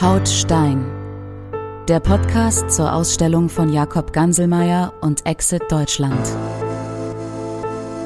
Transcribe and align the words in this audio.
Haut 0.00 0.28
Stein. 0.28 0.84
Der 1.86 2.00
Podcast 2.00 2.68
zur 2.72 2.92
Ausstellung 2.92 3.48
von 3.48 3.72
Jakob 3.72 4.12
Ganselmeier 4.12 4.92
und 5.00 5.24
Exit 5.24 5.62
Deutschland. 5.70 6.18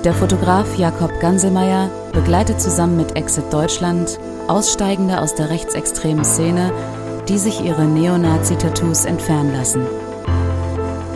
Der 0.04 0.12
Fotograf 0.12 0.76
Jakob 0.76 1.18
Ganselmeier 1.18 1.88
begleitet 2.12 2.60
zusammen 2.60 2.98
mit 2.98 3.16
Exit 3.16 3.50
Deutschland 3.50 4.20
Aussteigende 4.48 5.18
aus 5.18 5.34
der 5.34 5.48
rechtsextremen 5.48 6.26
Szene, 6.26 6.72
die 7.26 7.38
sich 7.38 7.64
ihre 7.64 7.86
Neonazi-Tattoos 7.86 9.06
entfernen 9.06 9.54
lassen. 9.54 9.86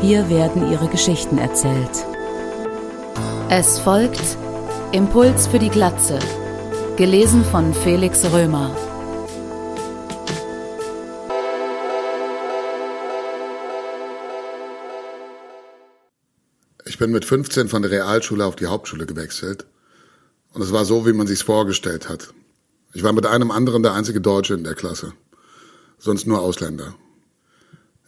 Hier 0.01 0.31
werden 0.31 0.73
ihre 0.73 0.89
Geschichten 0.89 1.37
erzählt. 1.37 2.07
Es 3.51 3.79
folgt 3.79 4.39
Impuls 4.93 5.49
für 5.49 5.59
die 5.59 5.69
Glatze, 5.69 6.19
gelesen 6.97 7.45
von 7.45 7.75
Felix 7.75 8.25
Römer. 8.33 8.71
Bin 17.03 17.11
mit 17.11 17.25
15 17.25 17.69
von 17.69 17.83
der 17.83 17.91
Realschule 17.91 18.47
auf 18.47 18.55
die 18.55 18.67
Hauptschule 18.67 19.07
gewechselt. 19.07 19.67
Und 20.53 20.63
es 20.63 20.71
war 20.71 20.85
so, 20.85 21.05
wie 21.05 21.13
man 21.13 21.27
sich's 21.27 21.43
vorgestellt 21.43 22.09
hat. 22.09 22.33
Ich 22.95 23.03
war 23.03 23.13
mit 23.13 23.27
einem 23.27 23.51
anderen 23.51 23.83
der 23.83 23.95
einzige 23.95 24.21
Deutsche 24.21 24.55
in 24.55 24.63
der 24.63 24.77
Klasse. 24.77 25.13
Sonst 25.99 26.29
nur 26.29 26.41
Ausländer. 26.41 26.95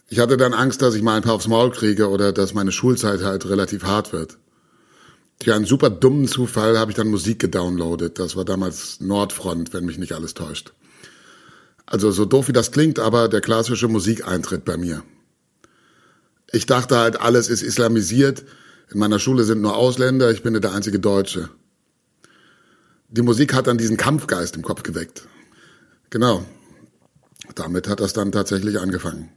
Ich 0.07 0.19
hatte 0.19 0.37
dann 0.37 0.53
Angst, 0.53 0.81
dass 0.81 0.95
ich 0.95 1.01
mal 1.01 1.17
ein 1.17 1.23
paar 1.23 1.33
aufs 1.33 1.49
Maul 1.49 1.71
kriege 1.71 2.07
oder 2.07 2.31
dass 2.31 2.53
meine 2.53 2.71
Schulzeit 2.71 3.21
halt 3.21 3.45
relativ 3.49 3.83
hart 3.83 4.13
wird. 4.13 4.37
Durch 5.39 5.53
einen 5.53 5.65
super 5.65 5.89
dummen 5.89 6.29
Zufall 6.29 6.79
habe 6.79 6.91
ich 6.91 6.95
dann 6.95 7.09
Musik 7.09 7.39
gedownloadet. 7.39 8.17
Das 8.17 8.37
war 8.37 8.45
damals 8.45 9.01
Nordfront, 9.01 9.73
wenn 9.73 9.83
mich 9.83 9.97
nicht 9.97 10.13
alles 10.13 10.35
täuscht. 10.35 10.71
Also 11.85 12.11
so 12.11 12.23
doof 12.23 12.47
wie 12.47 12.53
das 12.53 12.71
klingt, 12.71 12.99
aber 12.99 13.27
der 13.27 13.41
klassische 13.41 13.89
Musikeintritt 13.89 14.63
bei 14.63 14.77
mir. 14.77 15.03
Ich 16.53 16.65
dachte 16.65 16.95
halt, 16.95 17.19
alles 17.19 17.49
ist 17.49 17.61
islamisiert 17.61 18.45
in 18.91 18.99
meiner 18.99 19.19
Schule 19.19 19.43
sind 19.43 19.61
nur 19.61 19.75
Ausländer, 19.75 20.31
ich 20.31 20.43
bin 20.43 20.59
der 20.59 20.73
einzige 20.73 20.99
Deutsche. 20.99 21.49
Die 23.09 23.21
Musik 23.21 23.53
hat 23.53 23.67
dann 23.67 23.77
diesen 23.77 23.97
Kampfgeist 23.97 24.55
im 24.55 24.61
Kopf 24.61 24.83
geweckt. 24.83 25.27
Genau. 26.09 26.45
Damit 27.55 27.87
hat 27.87 27.99
das 27.99 28.13
dann 28.13 28.31
tatsächlich 28.31 28.79
angefangen. 28.79 29.29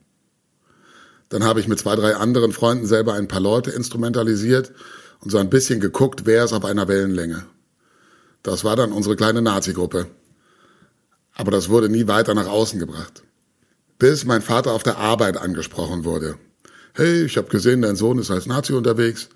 Dann 1.29 1.45
habe 1.45 1.61
ich 1.61 1.69
mit 1.69 1.79
zwei, 1.79 1.95
drei 1.95 2.17
anderen 2.17 2.53
Freunden 2.53 2.87
selber 2.87 3.15
ein 3.15 3.29
paar 3.29 3.41
Leute 3.41 3.71
instrumentalisiert 3.71 4.73
und 5.21 5.31
so 5.31 5.39
ein 5.39 5.51
bisschen 5.51 5.81
geguckt, 5.81 6.23
wer 6.25 6.45
ist 6.45 6.53
auf 6.53 6.65
einer 6.65 6.89
Wellenlänge. 6.89 7.45
Das 8.43 8.65
war 8.65 8.77
dann 8.77 8.93
unsere 8.93 9.17
kleine 9.17 9.43
Nazi-Gruppe. 9.43 10.07
Aber 11.35 11.51
das 11.51 11.69
wurde 11.69 11.89
nie 11.89 12.07
weiter 12.07 12.35
nach 12.35 12.47
außen 12.47 12.79
gebracht. 12.79 13.23
Bis 13.99 14.25
mein 14.25 14.43
Vater 14.43 14.73
auf 14.73 14.83
der 14.83 14.99
Arbeit 14.99 15.37
angesprochen 15.37 16.05
wurde. 16.05 16.37
Hey, 16.95 17.25
ich 17.25 17.37
habe 17.37 17.49
gesehen, 17.49 17.83
dein 17.83 17.97
Sohn 17.97 18.19
ist 18.19 18.31
als 18.31 18.47
Nazi 18.47 18.73
unterwegs 18.73 19.29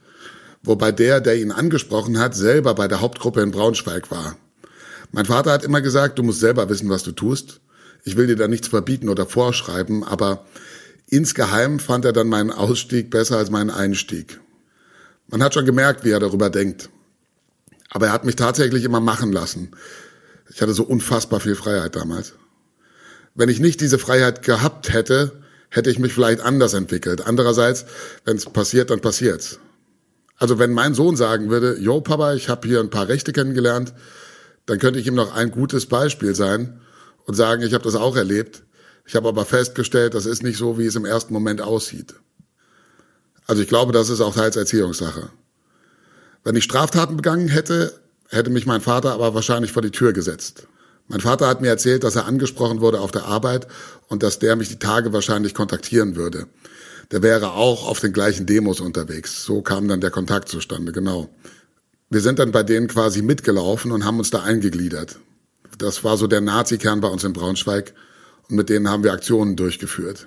wobei 0.62 0.92
der, 0.92 1.20
der 1.20 1.36
ihn 1.38 1.52
angesprochen 1.52 2.18
hat, 2.18 2.34
selber 2.34 2.74
bei 2.74 2.88
der 2.88 3.00
Hauptgruppe 3.00 3.40
in 3.40 3.50
Braunschweig 3.50 4.10
war. 4.10 4.36
Mein 5.10 5.26
Vater 5.26 5.52
hat 5.52 5.64
immer 5.64 5.80
gesagt, 5.80 6.18
du 6.18 6.22
musst 6.22 6.40
selber 6.40 6.68
wissen, 6.68 6.88
was 6.88 7.02
du 7.02 7.12
tust. 7.12 7.60
Ich 8.04 8.16
will 8.16 8.26
dir 8.26 8.36
da 8.36 8.48
nichts 8.48 8.68
verbieten 8.68 9.08
oder 9.08 9.26
vorschreiben, 9.26 10.02
aber 10.04 10.46
insgeheim 11.06 11.78
fand 11.78 12.04
er 12.04 12.12
dann 12.12 12.28
meinen 12.28 12.50
Ausstieg 12.50 13.10
besser 13.10 13.36
als 13.36 13.50
meinen 13.50 13.70
Einstieg. 13.70 14.40
Man 15.28 15.42
hat 15.42 15.54
schon 15.54 15.66
gemerkt, 15.66 16.04
wie 16.04 16.10
er 16.10 16.20
darüber 16.20 16.50
denkt. 16.50 16.88
Aber 17.90 18.06
er 18.06 18.12
hat 18.12 18.24
mich 18.24 18.36
tatsächlich 18.36 18.84
immer 18.84 19.00
machen 19.00 19.32
lassen. 19.32 19.70
Ich 20.52 20.60
hatte 20.62 20.72
so 20.72 20.82
unfassbar 20.82 21.40
viel 21.40 21.54
Freiheit 21.54 21.94
damals. 21.94 22.34
Wenn 23.34 23.48
ich 23.48 23.60
nicht 23.60 23.80
diese 23.80 23.98
Freiheit 23.98 24.42
gehabt 24.42 24.92
hätte, 24.92 25.42
hätte 25.68 25.90
ich 25.90 25.98
mich 25.98 26.12
vielleicht 26.12 26.40
anders 26.40 26.74
entwickelt. 26.74 27.26
Andererseits, 27.26 27.86
wenn 28.24 28.36
es 28.36 28.44
passiert, 28.46 28.90
dann 28.90 29.00
passiert's. 29.00 29.58
Also 30.36 30.58
wenn 30.58 30.72
mein 30.72 30.94
Sohn 30.94 31.16
sagen 31.16 31.50
würde, 31.50 31.78
yo 31.78 32.00
Papa, 32.00 32.34
ich 32.34 32.48
habe 32.48 32.66
hier 32.66 32.80
ein 32.80 32.90
paar 32.90 33.08
Rechte 33.08 33.32
kennengelernt, 33.32 33.92
dann 34.66 34.78
könnte 34.78 34.98
ich 34.98 35.06
ihm 35.06 35.14
noch 35.14 35.34
ein 35.34 35.50
gutes 35.50 35.86
Beispiel 35.86 36.34
sein 36.34 36.80
und 37.26 37.34
sagen, 37.34 37.62
ich 37.62 37.74
habe 37.74 37.84
das 37.84 37.94
auch 37.94 38.16
erlebt. 38.16 38.64
Ich 39.04 39.16
habe 39.16 39.28
aber 39.28 39.44
festgestellt, 39.44 40.14
das 40.14 40.26
ist 40.26 40.42
nicht 40.42 40.56
so, 40.56 40.78
wie 40.78 40.86
es 40.86 40.96
im 40.96 41.04
ersten 41.04 41.32
Moment 41.32 41.60
aussieht. 41.60 42.14
Also 43.46 43.62
ich 43.62 43.68
glaube, 43.68 43.92
das 43.92 44.08
ist 44.08 44.20
auch 44.20 44.34
teils 44.34 44.56
Erziehungssache. 44.56 45.30
Wenn 46.44 46.56
ich 46.56 46.64
Straftaten 46.64 47.16
begangen 47.16 47.48
hätte, 47.48 48.00
hätte 48.28 48.50
mich 48.50 48.66
mein 48.66 48.80
Vater 48.80 49.12
aber 49.12 49.34
wahrscheinlich 49.34 49.72
vor 49.72 49.82
die 49.82 49.90
Tür 49.90 50.12
gesetzt. 50.12 50.66
Mein 51.08 51.20
Vater 51.20 51.48
hat 51.48 51.60
mir 51.60 51.68
erzählt, 51.68 52.04
dass 52.04 52.16
er 52.16 52.26
angesprochen 52.26 52.80
wurde 52.80 53.00
auf 53.00 53.10
der 53.10 53.26
Arbeit 53.26 53.66
und 54.08 54.22
dass 54.22 54.38
der 54.38 54.56
mich 54.56 54.68
die 54.68 54.78
Tage 54.78 55.12
wahrscheinlich 55.12 55.54
kontaktieren 55.54 56.16
würde 56.16 56.46
der 57.12 57.22
wäre 57.22 57.52
auch 57.52 57.86
auf 57.86 58.00
den 58.00 58.12
gleichen 58.12 58.46
Demos 58.46 58.80
unterwegs. 58.80 59.44
So 59.44 59.60
kam 59.60 59.86
dann 59.86 60.00
der 60.00 60.10
Kontakt 60.10 60.48
zustande, 60.48 60.92
genau. 60.92 61.28
Wir 62.08 62.20
sind 62.20 62.38
dann 62.38 62.52
bei 62.52 62.62
denen 62.62 62.88
quasi 62.88 63.22
mitgelaufen 63.22 63.92
und 63.92 64.04
haben 64.04 64.18
uns 64.18 64.30
da 64.30 64.42
eingegliedert. 64.42 65.18
Das 65.78 66.04
war 66.04 66.16
so 66.16 66.26
der 66.26 66.40
Nazi-Kern 66.40 67.00
bei 67.00 67.08
uns 67.08 67.24
in 67.24 67.32
Braunschweig 67.32 67.94
und 68.48 68.56
mit 68.56 68.70
denen 68.70 68.88
haben 68.88 69.04
wir 69.04 69.12
Aktionen 69.12 69.56
durchgeführt. 69.56 70.26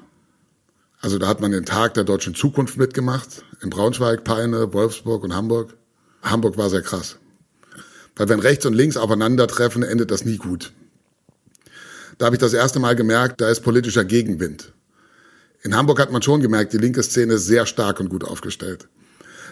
Also 1.01 1.19
da 1.19 1.27
hat 1.27 1.41
man 1.41 1.51
den 1.51 1.65
Tag 1.65 1.95
der 1.95 2.03
deutschen 2.03 2.35
Zukunft 2.35 2.77
mitgemacht, 2.77 3.43
in 3.61 3.69
Braunschweig, 3.69 4.23
Peine, 4.23 4.73
Wolfsburg 4.73 5.23
und 5.23 5.35
Hamburg. 5.35 5.75
Hamburg 6.21 6.57
war 6.57 6.69
sehr 6.69 6.81
krass. 6.81 7.17
Weil 8.15 8.29
wenn 8.29 8.39
rechts 8.39 8.65
und 8.65 8.73
links 8.73 8.97
aufeinandertreffen, 8.97 9.83
endet 9.83 10.09
das 10.11 10.23
nie 10.23 10.37
gut. 10.37 10.71
Da 12.17 12.27
habe 12.27 12.35
ich 12.35 12.39
das 12.39 12.53
erste 12.53 12.79
Mal 12.79 12.95
gemerkt, 12.95 13.41
da 13.41 13.49
ist 13.49 13.61
politischer 13.61 14.05
Gegenwind. 14.05 14.71
In 15.65 15.75
Hamburg 15.75 15.99
hat 15.99 16.11
man 16.11 16.21
schon 16.21 16.41
gemerkt, 16.41 16.73
die 16.73 16.77
linke 16.77 17.01
Szene 17.01 17.33
ist 17.33 17.47
sehr 17.47 17.65
stark 17.65 17.99
und 17.99 18.09
gut 18.09 18.23
aufgestellt. 18.23 18.87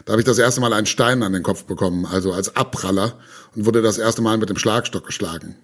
Da 0.05 0.11
habe 0.13 0.21
ich 0.21 0.27
das 0.27 0.37
erste 0.37 0.61
Mal 0.61 0.71
einen 0.71 0.85
Stein 0.85 1.23
an 1.23 1.33
den 1.33 1.41
Kopf 1.41 1.63
bekommen, 1.63 2.05
also 2.05 2.33
als 2.33 2.55
Abpraller, 2.55 3.17
und 3.55 3.65
wurde 3.65 3.81
das 3.81 3.97
erste 3.97 4.21
Mal 4.21 4.37
mit 4.37 4.47
dem 4.47 4.59
Schlagstock 4.59 5.07
geschlagen. 5.07 5.55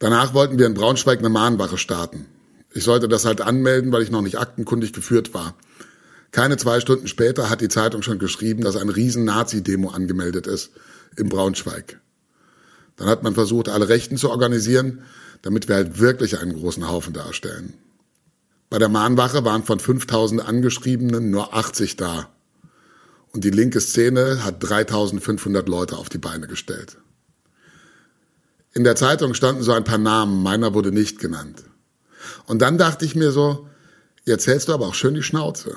Danach 0.00 0.34
wollten 0.34 0.58
wir 0.58 0.66
in 0.66 0.74
Braunschweig 0.74 1.20
eine 1.20 1.30
Mahnwache 1.30 1.78
starten. 1.78 2.26
Ich 2.74 2.84
sollte 2.84 3.08
das 3.08 3.24
halt 3.24 3.40
anmelden, 3.40 3.90
weil 3.90 4.02
ich 4.02 4.10
noch 4.10 4.20
nicht 4.20 4.38
aktenkundig 4.38 4.92
geführt 4.92 5.32
war. 5.32 5.54
Keine 6.30 6.58
zwei 6.58 6.80
Stunden 6.80 7.08
später 7.08 7.48
hat 7.48 7.62
die 7.62 7.70
Zeitung 7.70 8.02
schon 8.02 8.18
geschrieben, 8.18 8.64
dass 8.64 8.76
ein 8.76 8.90
riesen 8.90 9.24
Nazi-Demo 9.24 9.88
angemeldet 9.88 10.46
ist 10.46 10.72
in 11.16 11.30
Braunschweig. 11.30 11.98
Dann 12.96 13.08
hat 13.08 13.22
man 13.22 13.32
versucht, 13.32 13.70
alle 13.70 13.88
Rechten 13.88 14.18
zu 14.18 14.28
organisieren, 14.28 15.04
damit 15.40 15.68
wir 15.68 15.76
halt 15.76 16.00
wirklich 16.00 16.38
einen 16.38 16.52
großen 16.52 16.86
Haufen 16.86 17.14
darstellen. 17.14 17.72
Bei 18.70 18.78
der 18.78 18.88
Mahnwache 18.88 19.44
waren 19.44 19.64
von 19.64 19.80
5000 19.80 20.46
Angeschriebenen 20.46 21.30
nur 21.30 21.54
80 21.54 21.96
da. 21.96 22.28
Und 23.32 23.44
die 23.44 23.50
linke 23.50 23.80
Szene 23.80 24.44
hat 24.44 24.62
3500 24.62 25.68
Leute 25.68 25.96
auf 25.96 26.08
die 26.08 26.18
Beine 26.18 26.46
gestellt. 26.46 26.98
In 28.74 28.84
der 28.84 28.96
Zeitung 28.96 29.34
standen 29.34 29.62
so 29.62 29.72
ein 29.72 29.84
paar 29.84 29.98
Namen, 29.98 30.42
meiner 30.42 30.74
wurde 30.74 30.92
nicht 30.92 31.18
genannt. 31.18 31.64
Und 32.46 32.60
dann 32.60 32.78
dachte 32.78 33.04
ich 33.04 33.14
mir 33.14 33.32
so, 33.32 33.68
jetzt 34.24 34.46
hältst 34.46 34.68
du 34.68 34.74
aber 34.74 34.86
auch 34.86 34.94
schön 34.94 35.14
die 35.14 35.22
Schnauze. 35.22 35.76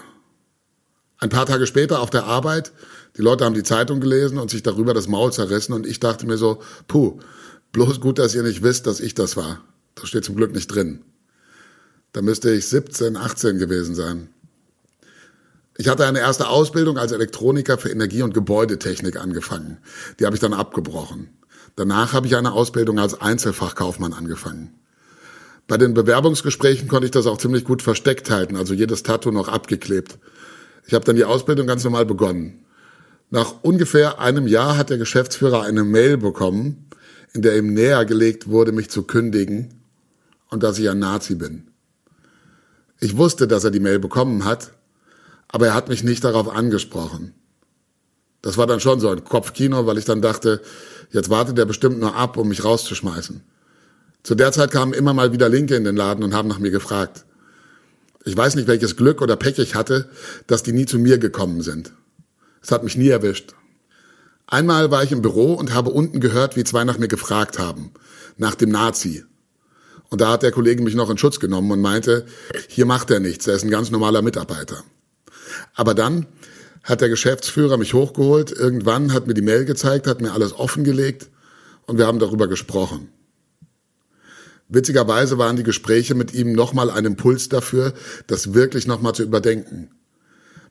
Ein 1.18 1.30
paar 1.30 1.46
Tage 1.46 1.68
später 1.68 2.02
auf 2.02 2.10
der 2.10 2.26
Arbeit, 2.26 2.74
die 3.18 3.22
Leute 3.22 3.46
haben 3.46 3.54
die 3.54 3.64
Zeitung 3.64 4.02
gelesen 4.02 4.38
und 4.38 4.50
sich 4.50 4.64
darüber 4.64 4.94
das 4.94 5.08
Maul 5.08 5.32
zerrissen 5.32 5.74
und 5.74 5.86
ich 5.86 6.00
dachte 6.00 6.26
mir 6.26 6.38
so, 6.38 6.62
puh, 6.88 7.20
bloß 7.72 8.02
gut, 8.02 8.20
dass 8.20 8.36
ihr 8.36 8.44
nicht 8.44 8.64
wisst, 8.64 8.88
dass 8.88 9.00
ich 9.00 9.14
das 9.14 9.38
war. 9.38 9.62
Das 9.96 10.10
steht 10.10 10.26
zum 10.26 10.36
Glück 10.36 10.54
nicht 10.54 10.68
drin. 10.68 11.04
Da 12.14 12.22
müsste 12.22 12.52
ich 12.52 12.68
17, 12.68 13.16
18 13.16 13.58
gewesen 13.58 13.96
sein. 13.96 14.30
Ich 15.78 15.88
hatte 15.88 16.06
eine 16.06 16.20
erste 16.20 16.50
Ausbildung 16.50 16.98
als 16.98 17.12
Elektroniker 17.12 17.78
für 17.78 17.90
Energie- 17.90 18.22
und 18.22 18.34
Gebäudetechnik 18.34 19.16
angefangen. 19.16 19.78
Die 20.20 20.26
habe 20.26 20.36
ich 20.36 20.42
dann 20.42 20.54
abgebrochen. 20.54 21.30
Danach 21.76 22.14
habe 22.14 22.28
ich 22.28 22.36
eine 22.36 22.52
Ausbildung 22.52 23.00
als 23.00 23.20
Einzelfachkaufmann 23.20 24.14
angefangen. 24.14 24.76
Bei 25.68 25.78
den 25.78 25.94
Bewerbungsgesprächen 25.94 26.90
konnte 26.90 27.06
ich 27.06 27.12
das 27.12 27.28
auch 27.28 27.38
ziemlich 27.38 27.64
gut 27.64 27.82
versteckt 27.82 28.30
halten, 28.30 28.58
also 28.58 28.74
jedes 28.74 29.04
Tattoo 29.04 29.32
noch 29.32 29.48
abgeklebt. 29.48 30.20
Ich 30.86 30.94
habe 30.94 31.06
dann 31.06 31.16
die 31.16 31.24
Ausbildung 31.24 31.66
ganz 31.66 31.86
normal 31.86 32.06
begonnen. 32.06 32.66
Nach 33.30 33.64
ungefähr 33.64 34.20
einem 34.20 34.48
Jahr 34.48 34.78
hat 34.78 34.90
der 34.90 34.98
Geschäftsführer 34.98 35.62
eine 35.62 35.86
Mail 35.86 36.18
bekommen, 36.18 36.90
in 37.34 37.42
der 37.42 37.58
ihm 37.58 37.74
näher 37.74 38.04
gelegt 38.04 38.50
wurde, 38.50 38.74
mich 38.74 38.90
zu 38.90 39.04
kündigen 39.04 39.82
und 40.50 40.62
dass 40.64 40.78
ich 40.78 40.90
ein 40.90 41.00
Nazi 41.00 41.36
bin. 41.36 41.71
Ich 43.02 43.18
wusste, 43.18 43.48
dass 43.48 43.64
er 43.64 43.72
die 43.72 43.80
Mail 43.80 44.00
bekommen 44.00 44.46
hat, 44.46 44.72
aber 45.48 45.68
er 45.68 45.74
hat 45.74 45.90
mich 45.90 46.04
nicht 46.04 46.24
darauf 46.24 46.48
angesprochen. 46.48 47.34
Das 48.44 48.58
war 48.58 48.68
dann 48.68 48.80
schon 48.80 49.00
so 49.00 49.10
ein 49.10 49.24
Kopfkino, 49.24 49.88
weil 49.88 49.98
ich 49.98 50.06
dann 50.06 50.22
dachte, 50.22 50.62
jetzt 51.12 51.30
wartet 51.30 51.58
er 51.58 51.66
bestimmt 51.66 52.00
nur 52.00 52.16
ab, 52.16 52.38
um 52.38 52.48
mich 52.48 52.64
rauszuschmeißen. 52.64 53.42
Zu 54.24 54.36
der 54.36 54.52
Zeit 54.52 54.72
kamen 54.72 54.94
immer 54.94 55.14
mal 55.14 55.34
wieder 55.34 55.50
Linke 55.50 55.76
in 55.76 55.84
den 55.84 55.96
Laden 55.96 56.24
und 56.24 56.36
haben 56.36 56.48
nach 56.48 56.60
mir 56.60 56.70
gefragt. 56.70 57.26
Ich 58.24 58.38
weiß 58.38 58.54
nicht, 58.56 58.68
welches 58.68 58.96
Glück 58.96 59.22
oder 59.22 59.36
Pech 59.36 59.58
ich 59.58 59.74
hatte, 59.74 60.08
dass 60.46 60.62
die 60.62 60.72
nie 60.72 60.86
zu 60.86 61.00
mir 61.00 61.18
gekommen 61.18 61.62
sind. 61.62 61.94
Es 62.62 62.72
hat 62.72 62.84
mich 62.84 62.96
nie 62.96 63.10
erwischt. 63.10 63.56
Einmal 64.46 64.92
war 64.92 65.04
ich 65.04 65.12
im 65.12 65.24
Büro 65.24 65.54
und 65.54 65.74
habe 65.74 65.90
unten 65.90 66.20
gehört, 66.20 66.56
wie 66.56 66.64
zwei 66.64 66.84
nach 66.84 67.00
mir 67.00 67.08
gefragt 67.08 67.58
haben. 67.58 67.92
Nach 68.38 68.54
dem 68.54 68.70
Nazi. 68.70 69.24
Und 70.12 70.20
da 70.20 70.34
hat 70.34 70.44
der 70.44 70.52
Kollege 70.52 70.84
mich 70.84 70.94
noch 70.94 71.10
in 71.10 71.18
Schutz 71.18 71.40
genommen 71.40 71.72
und 71.72 71.80
meinte, 71.80 72.26
hier 72.68 72.86
macht 72.86 73.10
er 73.12 73.22
nichts, 73.22 73.48
er 73.48 73.56
ist 73.56 73.64
ein 73.64 73.72
ganz 73.72 73.92
normaler 73.92 74.22
Mitarbeiter. 74.22 74.84
Aber 75.74 75.96
dann 75.96 76.28
hat 76.84 77.00
der 77.00 77.08
Geschäftsführer 77.08 77.78
mich 77.78 77.94
hochgeholt, 77.94 78.52
irgendwann 78.52 79.14
hat 79.14 79.26
mir 79.26 79.34
die 79.34 79.42
Mail 79.42 79.64
gezeigt, 79.64 80.08
hat 80.08 80.20
mir 80.20 80.34
alles 80.34 80.52
offengelegt 80.52 81.30
und 81.86 81.98
wir 81.98 82.08
haben 82.08 82.20
darüber 82.20 82.50
gesprochen. 82.50 83.08
Witzigerweise 84.68 85.38
waren 85.38 85.56
die 85.56 85.64
Gespräche 85.64 86.14
mit 86.14 86.34
ihm 86.34 86.52
nochmal 86.52 86.90
ein 86.90 87.06
Impuls 87.06 87.48
dafür, 87.48 87.94
das 88.28 88.54
wirklich 88.54 88.88
nochmal 88.88 89.16
zu 89.16 89.24
überdenken. 89.24 89.92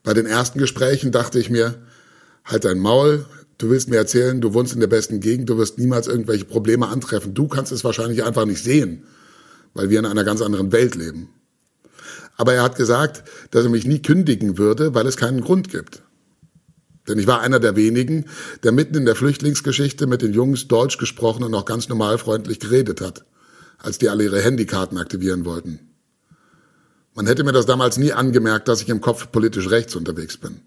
Bei 0.03 0.13
den 0.13 0.27
ersten 0.27 0.59
Gesprächen 0.59 1.13
dachte 1.13 1.39
ich 1.39 1.49
mir, 1.49 1.77
halt 2.45 2.67
dein 2.67 2.79
Maul, 2.79 3.25
du 3.57 3.71
willst 3.71 3.89
mir 3.89 3.97
erzählen, 3.97 4.41
du 4.43 4.53
wohnst 4.53 4.75
in 4.75 4.81
der 4.81 4.87
besten 4.87 5.21
Gegend, 5.21 5.49
du 5.49 5.57
wirst 5.57 5.79
niemals 5.79 6.09
irgendwelche 6.09 6.45
Probleme 6.45 6.89
antreffen. 6.89 7.33
Du 7.33 7.49
kannst 7.49 7.73
es 7.73 7.85
wahrscheinlich 7.85 8.23
einfach 8.23 8.45
nicht 8.45 8.63
sehen, 8.63 9.05
weil 9.75 9.91
wir 9.91 9.99
in 9.99 10.07
einer 10.07 10.25
ganz 10.25 10.43
anderen 10.43 10.73
Welt 10.73 10.95
leben. 10.95 11.29
Aber 12.37 12.55
er 12.55 12.63
hat 12.63 12.77
gesagt, 12.77 13.25
dass 13.51 13.65
er 13.65 13.71
mich 13.71 13.87
nie 13.87 14.01
kündigen 14.01 14.57
würde, 14.57 14.95
weil 14.95 15.07
es 15.07 15.17
keinen 15.17 15.43
Grund 15.43 15.71
gibt. 15.71 16.03
Denn 17.09 17.19
ich 17.19 17.27
war 17.27 17.41
einer 17.41 17.61
der 17.61 17.77
wenigen, 17.77 18.27
der 18.63 18.73
mitten 18.73 18.95
in 18.95 19.05
der 19.05 19.17
Flüchtlingsgeschichte 19.17 20.07
mit 20.07 20.23
den 20.23 20.33
Jungs 20.33 20.69
Deutsch 20.69 20.99
gesprochen 20.99 21.43
und 21.43 21.55
auch 21.55 21.65
ganz 21.65 21.89
normal 21.89 22.19
freundlich 22.19 22.61
geredet 22.61 23.01
hat, 23.01 23.25
als 23.79 23.99
die 23.99 24.09
alle 24.09 24.25
ihre 24.25 24.41
Handykarten 24.41 24.97
aktivieren 24.99 25.45
wollten. 25.45 25.81
Man 27.15 27.27
hätte 27.27 27.45
mir 27.45 27.53
das 27.53 27.67
damals 27.67 27.99
nie 27.99 28.13
angemerkt, 28.13 28.69
dass 28.69 28.81
ich 28.81 28.89
im 28.89 29.01
Kopf 29.01 29.33
politisch 29.33 29.69
rechts 29.71 29.97
unterwegs 29.97 30.37
bin. 30.37 30.61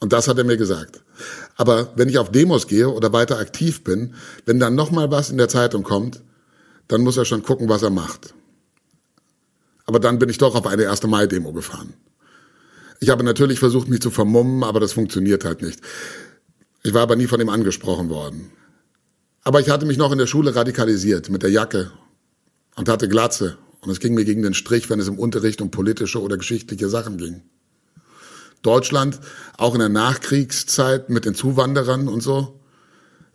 Und 0.00 0.12
das 0.12 0.28
hat 0.28 0.38
er 0.38 0.44
mir 0.44 0.56
gesagt. 0.56 1.02
Aber 1.56 1.92
wenn 1.96 2.08
ich 2.08 2.18
auf 2.18 2.30
Demos 2.30 2.66
gehe 2.66 2.88
oder 2.88 3.12
weiter 3.12 3.38
aktiv 3.38 3.82
bin, 3.82 4.14
wenn 4.44 4.60
dann 4.60 4.74
nochmal 4.74 5.10
was 5.10 5.30
in 5.30 5.38
der 5.38 5.48
Zeitung 5.48 5.82
kommt, 5.82 6.20
dann 6.88 7.02
muss 7.02 7.16
er 7.16 7.24
schon 7.24 7.42
gucken, 7.42 7.68
was 7.68 7.82
er 7.82 7.90
macht. 7.90 8.34
Aber 9.86 10.00
dann 10.00 10.18
bin 10.18 10.28
ich 10.28 10.38
doch 10.38 10.54
auf 10.54 10.66
eine 10.66 10.90
1. 10.90 11.04
Mai-Demo 11.04 11.52
gefahren. 11.52 11.94
Ich 13.00 13.10
habe 13.10 13.22
natürlich 13.24 13.58
versucht, 13.58 13.88
mich 13.88 14.00
zu 14.00 14.10
vermummen, 14.10 14.64
aber 14.64 14.80
das 14.80 14.92
funktioniert 14.92 15.44
halt 15.44 15.62
nicht. 15.62 15.80
Ich 16.82 16.94
war 16.94 17.02
aber 17.02 17.16
nie 17.16 17.26
von 17.26 17.40
ihm 17.40 17.48
angesprochen 17.48 18.10
worden. 18.10 18.50
Aber 19.44 19.60
ich 19.60 19.70
hatte 19.70 19.86
mich 19.86 19.98
noch 19.98 20.12
in 20.12 20.18
der 20.18 20.26
Schule 20.26 20.54
radikalisiert 20.54 21.30
mit 21.30 21.42
der 21.42 21.50
Jacke 21.50 21.92
und 22.76 22.88
hatte 22.88 23.08
Glatze. 23.08 23.56
Und 23.80 23.90
es 23.90 24.00
ging 24.00 24.14
mir 24.14 24.24
gegen 24.24 24.42
den 24.42 24.54
Strich, 24.54 24.90
wenn 24.90 25.00
es 25.00 25.08
im 25.08 25.18
Unterricht 25.18 25.60
um 25.60 25.70
politische 25.70 26.20
oder 26.20 26.36
geschichtliche 26.36 26.88
Sachen 26.88 27.16
ging. 27.16 27.42
Deutschland, 28.62 29.20
auch 29.56 29.74
in 29.74 29.80
der 29.80 29.88
Nachkriegszeit 29.88 31.10
mit 31.10 31.24
den 31.24 31.34
Zuwanderern 31.34 32.08
und 32.08 32.22
so. 32.22 32.60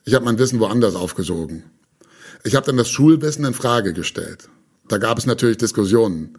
Ich 0.03 0.13
habe 0.13 0.25
mein 0.25 0.38
Wissen 0.38 0.59
woanders 0.59 0.95
aufgesogen. 0.95 1.63
Ich 2.43 2.55
habe 2.55 2.65
dann 2.65 2.77
das 2.77 2.89
Schulwissen 2.89 3.45
in 3.45 3.53
Frage 3.53 3.93
gestellt. 3.93 4.49
Da 4.89 4.97
gab 4.97 5.17
es 5.17 5.25
natürlich 5.25 5.57
Diskussionen. 5.57 6.37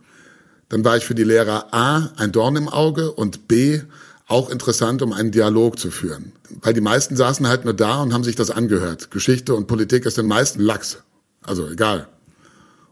Dann 0.69 0.85
war 0.85 0.97
ich 0.97 1.05
für 1.05 1.15
die 1.15 1.25
Lehrer 1.25 1.73
A 1.73 2.13
ein 2.17 2.31
Dorn 2.31 2.57
im 2.57 2.69
Auge 2.69 3.13
und 3.13 3.49
B 3.49 3.81
auch 4.27 4.51
interessant, 4.51 5.03
um 5.03 5.13
einen 5.13 5.31
Dialog 5.31 5.79
zu 5.79 5.91
führen. 5.91 6.33
Weil 6.63 6.75
die 6.75 6.81
meisten 6.81 7.17
saßen 7.17 7.47
halt 7.47 7.65
nur 7.65 7.75
da 7.75 8.03
und 8.03 8.13
haben 8.13 8.25
sich 8.25 8.37
das 8.37 8.51
angehört. 8.51 9.11
Geschichte 9.11 9.55
und 9.55 9.67
Politik 9.67 10.05
ist 10.07 10.19
den 10.19 10.27
meisten 10.27 10.61
Lachs. 10.61 10.99
Also 11.43 11.69
egal. 11.69 12.09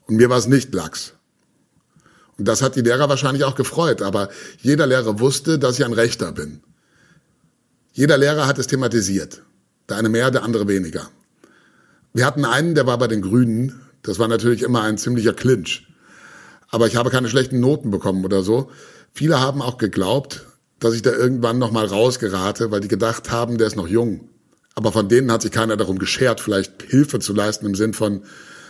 Und 0.06 0.16
mir 0.16 0.30
war 0.30 0.38
es 0.38 0.46
nicht 0.46 0.72
Lachs. 0.74 1.14
Und 2.38 2.48
das 2.48 2.62
hat 2.62 2.76
die 2.76 2.80
Lehrer 2.80 3.08
wahrscheinlich 3.08 3.44
auch 3.44 3.54
gefreut, 3.54 4.02
aber 4.02 4.30
jeder 4.58 4.86
Lehrer 4.86 5.20
wusste, 5.20 5.58
dass 5.58 5.78
ich 5.78 5.84
ein 5.84 5.92
Rechter 5.92 6.32
bin. 6.32 6.60
Jeder 7.92 8.16
Lehrer 8.16 8.46
hat 8.46 8.58
es 8.58 8.66
thematisiert. 8.66 9.42
Der 9.88 9.98
eine 9.98 10.08
mehr, 10.08 10.30
der 10.30 10.42
andere 10.42 10.66
weniger. 10.66 11.10
Wir 12.12 12.26
hatten 12.26 12.44
einen, 12.44 12.74
der 12.74 12.86
war 12.86 12.98
bei 12.98 13.08
den 13.08 13.22
Grünen. 13.22 13.80
Das 14.02 14.18
war 14.18 14.28
natürlich 14.28 14.62
immer 14.62 14.82
ein 14.82 14.98
ziemlicher 14.98 15.32
Clinch. 15.32 15.86
Aber 16.68 16.86
ich 16.86 16.96
habe 16.96 17.10
keine 17.10 17.28
schlechten 17.28 17.60
Noten 17.60 17.90
bekommen 17.90 18.24
oder 18.24 18.42
so. 18.42 18.70
Viele 19.12 19.40
haben 19.40 19.62
auch 19.62 19.78
geglaubt, 19.78 20.46
dass 20.80 20.94
ich 20.94 21.02
da 21.02 21.12
irgendwann 21.12 21.58
noch 21.58 21.70
mal 21.70 21.86
rausgerate, 21.86 22.70
weil 22.70 22.80
die 22.80 22.88
gedacht 22.88 23.30
haben, 23.30 23.58
der 23.58 23.66
ist 23.66 23.76
noch 23.76 23.88
jung. 23.88 24.28
Aber 24.74 24.90
von 24.90 25.08
denen 25.08 25.30
hat 25.30 25.42
sich 25.42 25.52
keiner 25.52 25.76
darum 25.76 25.98
geschert, 25.98 26.40
vielleicht 26.40 26.82
Hilfe 26.82 27.20
zu 27.20 27.34
leisten 27.34 27.66
im 27.66 27.74
Sinn 27.74 27.94
von, 27.94 28.22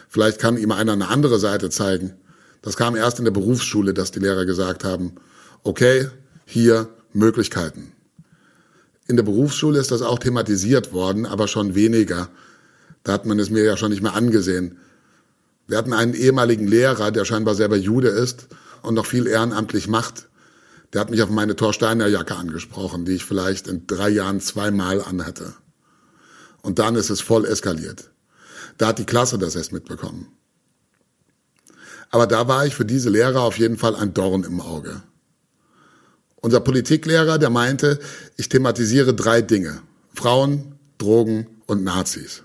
vielleicht 0.09 0.41
kann 0.41 0.57
ihm 0.57 0.73
einer 0.73 0.93
eine 0.93 1.09
andere 1.09 1.39
Seite 1.39 1.71
zeigen. 1.71 2.15
Das 2.61 2.77
kam 2.77 2.97
erst 2.97 3.19
in 3.19 3.25
der 3.25 3.33
Berufsschule, 3.33 3.95
dass 3.95 4.11
die 4.11 4.21
Lehrer 4.21 4.45
gesagt 4.45 4.85
haben, 4.85 5.15
okay, 5.63 6.09
hier 6.45 6.89
Möglichkeiten. 7.13 7.93
In 9.09 9.17
der 9.17 9.25
Berufsschule 9.25 9.79
ist 9.79 9.91
das 9.91 10.03
auch 10.03 10.19
thematisiert 10.19 10.93
worden, 10.93 11.27
aber 11.27 11.49
schon 11.49 11.75
weniger. 11.75 12.29
Da 13.03 13.13
hat 13.13 13.27
man 13.27 13.39
es 13.39 13.51
mir 13.51 13.65
ja 13.65 13.77
schon 13.77 13.91
nicht 13.91 14.03
mehr 14.03 14.15
angesehen. 14.15 14.79
Wir 15.67 15.79
hatten 15.79 15.93
einen 15.93 16.15
ehemaligen 16.15 16.67
Lehrer, 16.67 17.11
der 17.11 17.25
scheinbar 17.25 17.55
selber 17.55 17.77
Jude 17.77 18.09
ist 18.09 18.49
und 18.83 18.95
noch 18.95 19.07
viel 19.07 19.27
ehrenamtlich 19.27 19.89
macht. 19.89 20.29
Der 20.93 21.01
hat 21.01 21.11
mich 21.11 21.23
auf 21.23 21.31
meine 21.31 21.57
Thorsteiner 21.57 22.07
Jacke 22.07 22.37
angesprochen, 22.37 23.05
die 23.05 23.13
ich 23.13 23.25
vielleicht 23.25 23.67
in 23.67 23.87
drei 23.87 24.11
Jahren 24.11 24.41
zweimal 24.41 25.01
anhatte. 25.03 25.55
Und 26.61 26.79
dann 26.79 26.95
ist 26.97 27.11
es 27.11 27.21
voll 27.21 27.45
eskaliert. 27.45 28.11
Da 28.79 28.89
hat 28.89 28.99
die 28.99 29.07
Klasse 29.07 29.39
das 29.39 29.57
erst 29.57 29.73
mitbekommen. 29.73 30.29
Aber 32.11 32.27
da 32.27 32.47
war 32.47 32.67
ich 32.67 32.75
für 32.75 32.85
diese 32.85 33.09
Lehrer 33.09 33.41
auf 33.41 33.59
jeden 33.59 33.79
Fall 33.79 33.97
ein 33.97 34.13
Dorn 34.13 34.45
im 34.45 34.61
Auge. 34.61 35.03
Unser 36.37 36.61
Politiklehrer, 36.61 37.39
der 37.39 37.51
meinte, 37.51 37.99
ich 38.37 38.49
thematisiere 38.49 39.15
drei 39.15 39.41
Dinge. 39.41 39.81
Frauen, 40.13 40.75
Drogen 40.99 41.47
und 41.67 41.85
Nazis. 41.85 42.43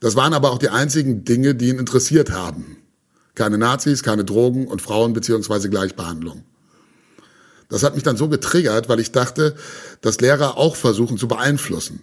Das 0.00 0.16
waren 0.16 0.34
aber 0.34 0.50
auch 0.50 0.58
die 0.58 0.70
einzigen 0.70 1.24
Dinge, 1.24 1.54
die 1.54 1.68
ihn 1.68 1.78
interessiert 1.78 2.30
haben. 2.30 2.78
Keine 3.34 3.58
Nazis, 3.58 4.02
keine 4.02 4.24
Drogen 4.24 4.66
und 4.66 4.82
Frauen 4.82 5.12
beziehungsweise 5.12 5.70
Gleichbehandlung. 5.70 6.44
Das 7.68 7.84
hat 7.84 7.94
mich 7.94 8.02
dann 8.02 8.16
so 8.16 8.28
getriggert, 8.28 8.88
weil 8.88 8.98
ich 8.98 9.12
dachte, 9.12 9.54
dass 10.00 10.20
Lehrer 10.20 10.56
auch 10.56 10.74
versuchen 10.74 11.18
zu 11.18 11.28
beeinflussen. 11.28 12.02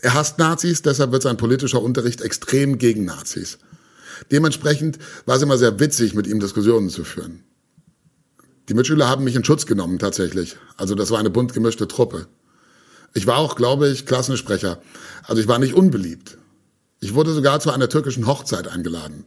Er 0.00 0.14
hasst 0.14 0.38
Nazis, 0.38 0.82
deshalb 0.82 1.12
wird 1.12 1.22
sein 1.22 1.36
politischer 1.36 1.82
Unterricht 1.82 2.20
extrem 2.20 2.78
gegen 2.78 3.04
Nazis. 3.04 3.58
Dementsprechend 4.30 4.98
war 5.26 5.36
es 5.36 5.42
immer 5.42 5.58
sehr 5.58 5.78
witzig, 5.78 6.14
mit 6.14 6.26
ihm 6.26 6.40
Diskussionen 6.40 6.88
zu 6.88 7.04
führen. 7.04 7.44
Die 8.68 8.74
Mitschüler 8.74 9.08
haben 9.08 9.24
mich 9.24 9.36
in 9.36 9.44
Schutz 9.44 9.66
genommen, 9.66 9.98
tatsächlich. 9.98 10.56
Also 10.76 10.94
das 10.94 11.10
war 11.10 11.18
eine 11.18 11.30
bunt 11.30 11.52
gemischte 11.52 11.86
Truppe. 11.86 12.26
Ich 13.14 13.26
war 13.26 13.36
auch, 13.38 13.56
glaube 13.56 13.88
ich, 13.88 14.06
Klassensprecher. 14.06 14.80
Also 15.24 15.40
ich 15.40 15.48
war 15.48 15.58
nicht 15.58 15.74
unbeliebt. 15.74 16.38
Ich 17.00 17.14
wurde 17.14 17.32
sogar 17.32 17.60
zu 17.60 17.70
einer 17.70 17.88
türkischen 17.88 18.26
Hochzeit 18.26 18.68
eingeladen. 18.68 19.24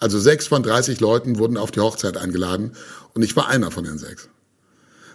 Also 0.00 0.18
sechs 0.18 0.46
von 0.46 0.62
30 0.62 1.00
Leuten 1.00 1.38
wurden 1.38 1.56
auf 1.56 1.70
die 1.70 1.80
Hochzeit 1.80 2.16
eingeladen 2.16 2.72
und 3.14 3.22
ich 3.22 3.36
war 3.36 3.48
einer 3.48 3.70
von 3.70 3.84
den 3.84 3.98
sechs. 3.98 4.28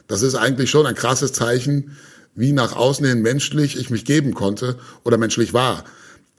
Das 0.08 0.22
ist 0.22 0.36
eigentlich 0.36 0.70
schon 0.70 0.86
ein 0.86 0.96
krasses 0.96 1.32
Zeichen, 1.34 1.98
wie 2.36 2.52
nach 2.52 2.76
außen 2.76 3.06
hin 3.06 3.22
menschlich 3.22 3.78
ich 3.78 3.90
mich 3.90 4.06
geben 4.06 4.34
konnte 4.34 4.78
oder 5.04 5.18
menschlich 5.18 5.54
war. 5.54 5.86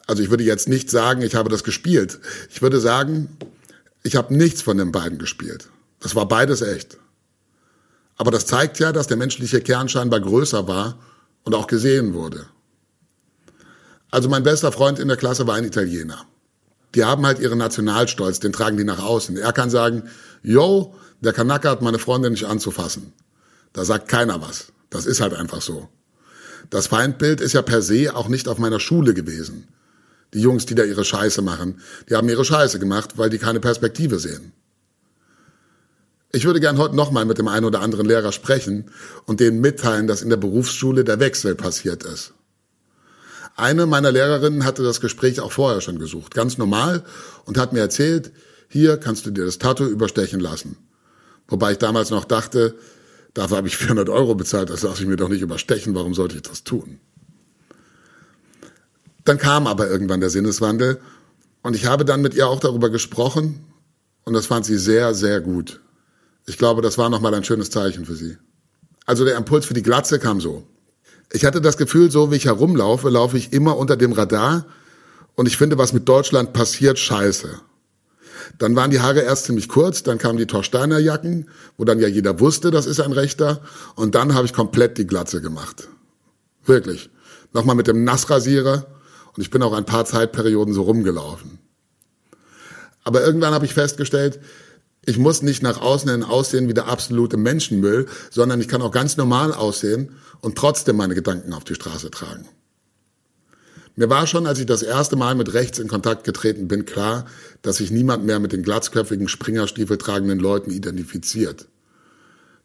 Also 0.06 0.22
ich 0.22 0.30
würde 0.30 0.44
jetzt 0.44 0.68
nicht 0.68 0.90
sagen, 0.90 1.22
ich 1.22 1.34
habe 1.34 1.48
das 1.48 1.64
gespielt. 1.64 2.18
Ich 2.50 2.60
würde 2.60 2.80
sagen, 2.80 3.28
ich 4.02 4.16
habe 4.16 4.34
nichts 4.34 4.60
von 4.60 4.76
den 4.76 4.92
beiden 4.92 5.18
gespielt. 5.18 5.68
Das 6.00 6.14
war 6.14 6.28
beides 6.28 6.60
echt. 6.60 6.98
Aber 8.16 8.30
das 8.30 8.46
zeigt 8.46 8.78
ja, 8.78 8.92
dass 8.92 9.06
der 9.06 9.16
menschliche 9.16 9.60
Kern 9.60 9.88
scheinbar 9.88 10.20
größer 10.20 10.68
war 10.68 10.98
und 11.44 11.54
auch 11.54 11.66
gesehen 11.66 12.12
wurde. 12.12 12.46
Also 14.14 14.28
mein 14.28 14.44
bester 14.44 14.70
Freund 14.70 15.00
in 15.00 15.08
der 15.08 15.16
Klasse 15.16 15.48
war 15.48 15.56
ein 15.56 15.64
Italiener. 15.64 16.24
Die 16.94 17.04
haben 17.04 17.26
halt 17.26 17.40
ihren 17.40 17.58
Nationalstolz, 17.58 18.38
den 18.38 18.52
tragen 18.52 18.76
die 18.76 18.84
nach 18.84 19.02
außen. 19.02 19.36
Er 19.36 19.52
kann 19.52 19.70
sagen, 19.70 20.04
yo, 20.40 20.94
der 21.20 21.32
Kanaka 21.32 21.70
hat 21.70 21.82
meine 21.82 21.98
Freundin 21.98 22.30
nicht 22.30 22.44
anzufassen. 22.44 23.12
Da 23.72 23.84
sagt 23.84 24.06
keiner 24.06 24.40
was. 24.40 24.66
Das 24.88 25.06
ist 25.06 25.20
halt 25.20 25.34
einfach 25.34 25.60
so. 25.60 25.88
Das 26.70 26.86
Feindbild 26.86 27.40
ist 27.40 27.54
ja 27.54 27.62
per 27.62 27.82
se 27.82 28.14
auch 28.14 28.28
nicht 28.28 28.46
auf 28.46 28.58
meiner 28.58 28.78
Schule 28.78 29.14
gewesen. 29.14 29.66
Die 30.32 30.40
Jungs, 30.40 30.64
die 30.64 30.76
da 30.76 30.84
ihre 30.84 31.04
Scheiße 31.04 31.42
machen, 31.42 31.80
die 32.08 32.14
haben 32.14 32.28
ihre 32.28 32.44
Scheiße 32.44 32.78
gemacht, 32.78 33.18
weil 33.18 33.30
die 33.30 33.38
keine 33.38 33.58
Perspektive 33.58 34.20
sehen. 34.20 34.52
Ich 36.30 36.44
würde 36.44 36.60
gern 36.60 36.78
heute 36.78 36.94
nochmal 36.94 37.24
mit 37.24 37.38
dem 37.38 37.48
einen 37.48 37.66
oder 37.66 37.80
anderen 37.80 38.06
Lehrer 38.06 38.30
sprechen 38.30 38.92
und 39.26 39.40
denen 39.40 39.60
mitteilen, 39.60 40.06
dass 40.06 40.22
in 40.22 40.30
der 40.30 40.36
Berufsschule 40.36 41.02
der 41.02 41.18
Wechsel 41.18 41.56
passiert 41.56 42.04
ist. 42.04 42.32
Eine 43.56 43.86
meiner 43.86 44.10
Lehrerinnen 44.10 44.64
hatte 44.64 44.82
das 44.82 45.00
Gespräch 45.00 45.40
auch 45.40 45.52
vorher 45.52 45.80
schon 45.80 45.98
gesucht, 45.98 46.34
ganz 46.34 46.58
normal, 46.58 47.04
und 47.44 47.56
hat 47.56 47.72
mir 47.72 47.80
erzählt, 47.80 48.32
hier 48.68 48.96
kannst 48.96 49.26
du 49.26 49.30
dir 49.30 49.44
das 49.44 49.58
Tattoo 49.58 49.86
überstechen 49.86 50.40
lassen. 50.40 50.76
Wobei 51.46 51.72
ich 51.72 51.78
damals 51.78 52.10
noch 52.10 52.24
dachte, 52.24 52.74
dafür 53.32 53.58
habe 53.58 53.68
ich 53.68 53.76
400 53.78 54.08
Euro 54.08 54.34
bezahlt, 54.34 54.70
das 54.70 54.82
lasse 54.82 55.02
ich 55.02 55.08
mir 55.08 55.16
doch 55.16 55.28
nicht 55.28 55.42
überstechen, 55.42 55.94
warum 55.94 56.14
sollte 56.14 56.36
ich 56.36 56.42
das 56.42 56.64
tun? 56.64 56.98
Dann 59.24 59.38
kam 59.38 59.66
aber 59.66 59.88
irgendwann 59.88 60.20
der 60.20 60.30
Sinneswandel 60.30 61.00
und 61.62 61.76
ich 61.76 61.86
habe 61.86 62.04
dann 62.04 62.20
mit 62.20 62.34
ihr 62.34 62.48
auch 62.48 62.60
darüber 62.60 62.90
gesprochen 62.90 63.64
und 64.24 64.34
das 64.34 64.46
fand 64.46 64.66
sie 64.66 64.76
sehr, 64.76 65.14
sehr 65.14 65.40
gut. 65.40 65.80
Ich 66.46 66.58
glaube, 66.58 66.82
das 66.82 66.98
war 66.98 67.08
nochmal 67.08 67.34
ein 67.34 67.44
schönes 67.44 67.70
Zeichen 67.70 68.04
für 68.04 68.16
sie. 68.16 68.36
Also 69.06 69.24
der 69.24 69.36
Impuls 69.36 69.64
für 69.64 69.74
die 69.74 69.82
Glatze 69.82 70.18
kam 70.18 70.40
so. 70.40 70.66
Ich 71.32 71.44
hatte 71.44 71.60
das 71.60 71.76
Gefühl, 71.76 72.10
so 72.10 72.30
wie 72.30 72.36
ich 72.36 72.44
herumlaufe, 72.46 73.08
laufe 73.08 73.36
ich 73.36 73.52
immer 73.52 73.76
unter 73.76 73.96
dem 73.96 74.12
Radar 74.12 74.66
und 75.34 75.46
ich 75.46 75.56
finde, 75.56 75.78
was 75.78 75.92
mit 75.92 76.08
Deutschland 76.08 76.52
passiert, 76.52 76.98
scheiße. 76.98 77.60
Dann 78.58 78.76
waren 78.76 78.90
die 78.90 79.00
Haare 79.00 79.20
erst 79.20 79.46
ziemlich 79.46 79.68
kurz, 79.68 80.02
dann 80.02 80.18
kamen 80.18 80.38
die 80.38 80.46
Torsteiner 80.46 80.98
Jacken, 80.98 81.48
wo 81.76 81.84
dann 81.84 81.98
ja 81.98 82.08
jeder 82.08 82.38
wusste, 82.40 82.70
das 82.70 82.86
ist 82.86 83.00
ein 83.00 83.12
Rechter. 83.12 83.60
Und 83.96 84.14
dann 84.14 84.34
habe 84.34 84.46
ich 84.46 84.52
komplett 84.52 84.98
die 84.98 85.06
Glatze 85.06 85.40
gemacht. 85.40 85.88
Wirklich. 86.64 87.10
Nochmal 87.52 87.76
mit 87.76 87.86
dem 87.86 88.04
Nassrasierer. 88.04 88.86
Und 89.36 89.42
ich 89.42 89.50
bin 89.50 89.62
auch 89.62 89.72
ein 89.72 89.86
paar 89.86 90.04
Zeitperioden 90.04 90.74
so 90.74 90.82
rumgelaufen. 90.82 91.58
Aber 93.02 93.24
irgendwann 93.24 93.54
habe 93.54 93.66
ich 93.66 93.74
festgestellt, 93.74 94.40
ich 95.06 95.18
muss 95.18 95.42
nicht 95.42 95.62
nach 95.62 95.80
außen 95.80 96.10
hin 96.10 96.22
aussehen 96.22 96.68
wie 96.68 96.74
der 96.74 96.88
absolute 96.88 97.36
Menschenmüll, 97.36 98.06
sondern 98.30 98.60
ich 98.60 98.68
kann 98.68 98.82
auch 98.82 98.90
ganz 98.90 99.16
normal 99.16 99.52
aussehen 99.52 100.16
und 100.40 100.56
trotzdem 100.56 100.96
meine 100.96 101.14
Gedanken 101.14 101.52
auf 101.52 101.64
die 101.64 101.74
Straße 101.74 102.10
tragen. 102.10 102.46
Mir 103.96 104.10
war 104.10 104.26
schon, 104.26 104.46
als 104.46 104.58
ich 104.58 104.66
das 104.66 104.82
erste 104.82 105.14
Mal 105.14 105.36
mit 105.36 105.54
rechts 105.54 105.78
in 105.78 105.86
Kontakt 105.86 106.24
getreten 106.24 106.66
bin, 106.66 106.84
klar, 106.84 107.26
dass 107.62 107.76
sich 107.76 107.92
niemand 107.92 108.24
mehr 108.24 108.40
mit 108.40 108.52
den 108.52 108.64
glatzköpfigen, 108.64 109.28
Springerstiefel 109.28 109.98
tragenden 109.98 110.40
Leuten 110.40 110.70
identifiziert. 110.72 111.66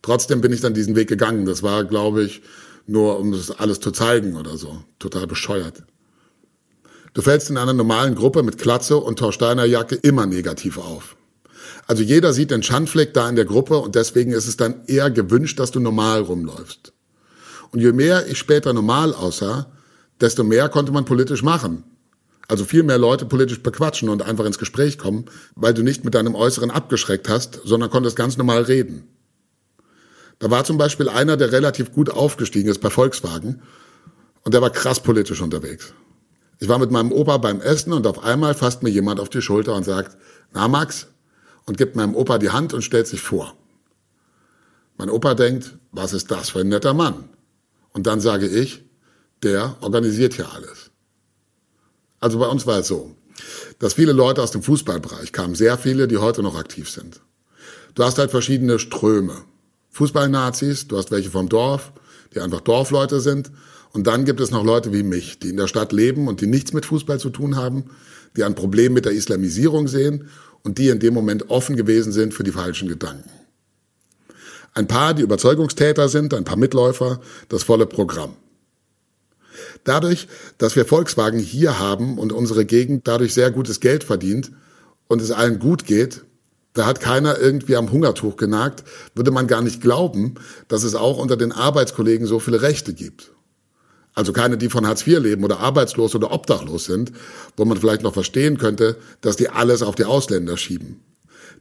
Trotzdem 0.02 0.42
bin 0.42 0.52
ich 0.52 0.62
dann 0.62 0.74
diesen 0.74 0.96
Weg 0.96 1.08
gegangen. 1.08 1.46
Das 1.46 1.62
war, 1.62 1.84
glaube 1.84 2.24
ich, 2.24 2.42
nur 2.88 3.20
um 3.20 3.32
das 3.32 3.52
alles 3.52 3.80
zu 3.80 3.92
zeigen 3.92 4.36
oder 4.36 4.58
so. 4.58 4.84
Total 4.98 5.28
bescheuert. 5.28 5.84
Du 7.14 7.22
fällst 7.22 7.50
in 7.50 7.58
einer 7.58 7.74
normalen 7.74 8.16
Gruppe 8.16 8.42
mit 8.42 8.58
Klatze 8.58 8.98
und 8.98 9.20
Torsteiner 9.20 9.66
Jacke 9.66 9.96
immer 9.96 10.26
negativ 10.26 10.78
auf. 10.78 11.16
Also 11.90 12.04
jeder 12.04 12.34
sieht 12.34 12.52
den 12.52 12.62
Schandfleck 12.62 13.16
da 13.16 13.28
in 13.28 13.36
der 13.36 13.46
Gruppe 13.46 13.80
und 13.80 13.96
deswegen 13.96 14.32
ist 14.32 14.48
es 14.48 14.58
dann 14.58 14.86
eher 14.86 15.10
gewünscht, 15.10 15.58
dass 15.60 15.72
du 15.72 15.80
normal 15.80 16.22
rumläufst. 16.22 16.94
Und 17.72 17.80
je 17.80 17.92
mehr 17.94 18.28
ich 18.28 18.38
später 18.38 18.74
normal 18.74 19.12
aussah, 19.12 19.72
desto 20.22 20.44
mehr 20.44 20.70
konnte 20.70 20.92
man 20.92 21.06
politisch 21.06 21.42
machen. 21.42 21.84
Also 22.48 22.64
viel 22.64 22.84
mehr 22.84 23.00
Leute 23.00 23.26
politisch 23.26 23.64
bequatschen 23.64 24.10
und 24.10 24.22
einfach 24.22 24.46
ins 24.46 24.60
Gespräch 24.60 25.00
kommen, 25.00 25.26
weil 25.56 25.74
du 25.74 25.82
nicht 25.82 26.06
mit 26.06 26.14
deinem 26.14 26.36
Äußeren 26.36 26.70
abgeschreckt 26.70 27.28
hast, 27.28 27.60
sondern 27.64 27.90
konntest 27.90 28.16
ganz 28.16 28.38
normal 28.38 28.62
reden. 28.62 29.08
Da 30.38 30.52
war 30.52 30.66
zum 30.66 30.78
Beispiel 30.78 31.10
einer, 31.10 31.38
der 31.38 31.52
relativ 31.52 31.92
gut 31.92 32.12
aufgestiegen 32.12 32.70
ist 32.70 32.82
bei 32.82 32.92
Volkswagen 32.92 33.64
und 34.44 34.54
der 34.54 34.62
war 34.62 34.70
krass 34.70 35.00
politisch 35.00 35.42
unterwegs. 35.42 35.96
Ich 36.60 36.68
war 36.68 36.78
mit 36.78 36.92
meinem 36.92 37.12
Opa 37.12 37.38
beim 37.38 37.62
Essen 37.62 37.94
und 37.94 38.06
auf 38.06 38.24
einmal 38.24 38.54
fasst 38.54 38.84
mir 38.84 38.92
jemand 38.92 39.20
auf 39.20 39.30
die 39.30 39.42
Schulter 39.42 39.74
und 39.74 39.86
sagt, 39.86 40.18
na 40.54 40.68
Max, 40.68 41.08
und 41.70 41.78
gibt 41.78 41.96
meinem 41.96 42.16
Opa 42.16 42.40
die 42.40 42.50
Hand 42.50 42.74
und 42.74 42.82
stellt 42.82 43.06
sich 43.06 43.22
vor. 43.22 43.54
Mein 44.98 45.12
Opa 45.12 45.36
denkt, 45.36 45.78
was 45.92 46.14
ist 46.14 46.32
das 46.32 46.50
für 46.50 46.62
ein 46.62 46.68
netter 46.68 46.96
Mann? 46.96 47.30
Und 47.94 48.08
dann 48.08 48.22
sage 48.22 48.48
ich, 48.48 48.84
der 49.44 49.78
organisiert 49.82 50.34
hier 50.34 50.52
alles. 50.52 50.90
Also 52.20 52.40
bei 52.40 52.48
uns 52.48 52.66
war 52.66 52.80
es 52.80 52.88
so, 52.88 53.16
dass 53.78 53.94
viele 53.94 54.14
Leute 54.14 54.42
aus 54.42 54.50
dem 54.50 54.64
Fußballbereich 54.64 55.32
kamen, 55.32 55.54
sehr 55.54 55.78
viele, 55.78 56.08
die 56.08 56.18
heute 56.18 56.42
noch 56.42 56.58
aktiv 56.58 56.90
sind. 56.90 57.22
Du 57.94 58.04
hast 58.04 58.18
halt 58.18 58.32
verschiedene 58.32 58.80
Ströme. 58.80 59.36
Fußballnazis, 59.92 60.88
du 60.88 60.98
hast 60.98 61.12
welche 61.12 61.30
vom 61.30 61.50
Dorf, 61.50 61.94
die 62.34 62.40
einfach 62.40 62.62
Dorfleute 62.62 63.20
sind. 63.20 63.52
Und 63.94 64.08
dann 64.08 64.26
gibt 64.26 64.40
es 64.40 64.50
noch 64.50 64.64
Leute 64.64 64.92
wie 64.92 65.04
mich, 65.04 65.38
die 65.38 65.50
in 65.50 65.58
der 65.58 65.68
Stadt 65.68 65.92
leben 65.92 66.28
und 66.28 66.42
die 66.42 66.48
nichts 66.48 66.74
mit 66.74 66.88
Fußball 66.88 67.20
zu 67.20 67.30
tun 67.30 67.58
haben, 67.58 67.92
die 68.36 68.44
ein 68.44 68.56
Problem 68.56 68.94
mit 68.94 69.06
der 69.06 69.14
Islamisierung 69.14 69.88
sehen 69.88 70.30
und 70.64 70.78
die 70.78 70.90
in 70.90 71.00
dem 71.00 71.14
Moment 71.14 71.50
offen 71.50 71.76
gewesen 71.76 72.12
sind 72.12 72.34
für 72.34 72.44
die 72.44 72.52
falschen 72.52 72.88
Gedanken. 72.88 73.30
Ein 74.74 74.88
paar, 74.88 75.14
die 75.14 75.24
Überzeugungstäter 75.24 76.10
sind, 76.10 76.34
ein 76.34 76.46
paar 76.46 76.58
Mitläufer, 76.58 77.20
das 77.50 77.64
volle 77.64 77.86
Programm. 77.86 78.36
Dadurch, 79.84 80.28
dass 80.58 80.76
wir 80.76 80.86
Volkswagen 80.86 81.40
hier 81.40 81.80
haben 81.80 82.18
und 82.18 82.32
unsere 82.32 82.66
Gegend 82.66 83.08
dadurch 83.08 83.34
sehr 83.34 83.52
gutes 83.52 83.80
Geld 83.80 84.04
verdient 84.04 84.52
und 85.08 85.22
es 85.22 85.32
allen 85.32 85.60
gut 85.60 85.86
geht, 85.86 86.24
da 86.74 86.86
hat 86.86 87.02
keiner 87.02 87.40
irgendwie 87.40 87.76
am 87.76 87.92
Hungertuch 87.92 88.38
genagt, 88.38 88.84
würde 89.16 89.32
man 89.32 89.48
gar 89.48 89.62
nicht 89.62 89.82
glauben, 89.82 90.36
dass 90.68 90.84
es 90.84 90.96
auch 90.96 91.18
unter 91.18 91.36
den 91.36 91.52
Arbeitskollegen 91.52 92.28
so 92.28 92.40
viele 92.40 92.62
Rechte 92.62 92.94
gibt. 92.94 93.32
Also 94.20 94.34
keine, 94.34 94.58
die 94.58 94.68
von 94.68 94.86
Hartz 94.86 95.08
IV 95.08 95.20
leben 95.20 95.46
oder 95.46 95.62
arbeitslos 95.62 96.14
oder 96.14 96.34
obdachlos 96.34 96.84
sind, 96.84 97.14
wo 97.56 97.64
man 97.64 97.78
vielleicht 97.78 98.02
noch 98.02 98.14
verstehen 98.14 98.58
könnte, 98.58 98.98
dass 99.22 99.38
die 99.38 99.48
alles 99.48 99.82
auf 99.82 99.96
die 99.96 100.04
Ausländer 100.04 100.58
schieben. 100.58 101.00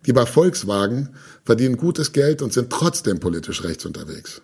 Die 0.06 0.12
bei 0.12 0.26
Volkswagen 0.26 1.10
verdienen 1.44 1.76
gutes 1.76 2.12
Geld 2.12 2.42
und 2.42 2.52
sind 2.52 2.70
trotzdem 2.70 3.20
politisch 3.20 3.62
rechts 3.62 3.86
unterwegs. 3.86 4.42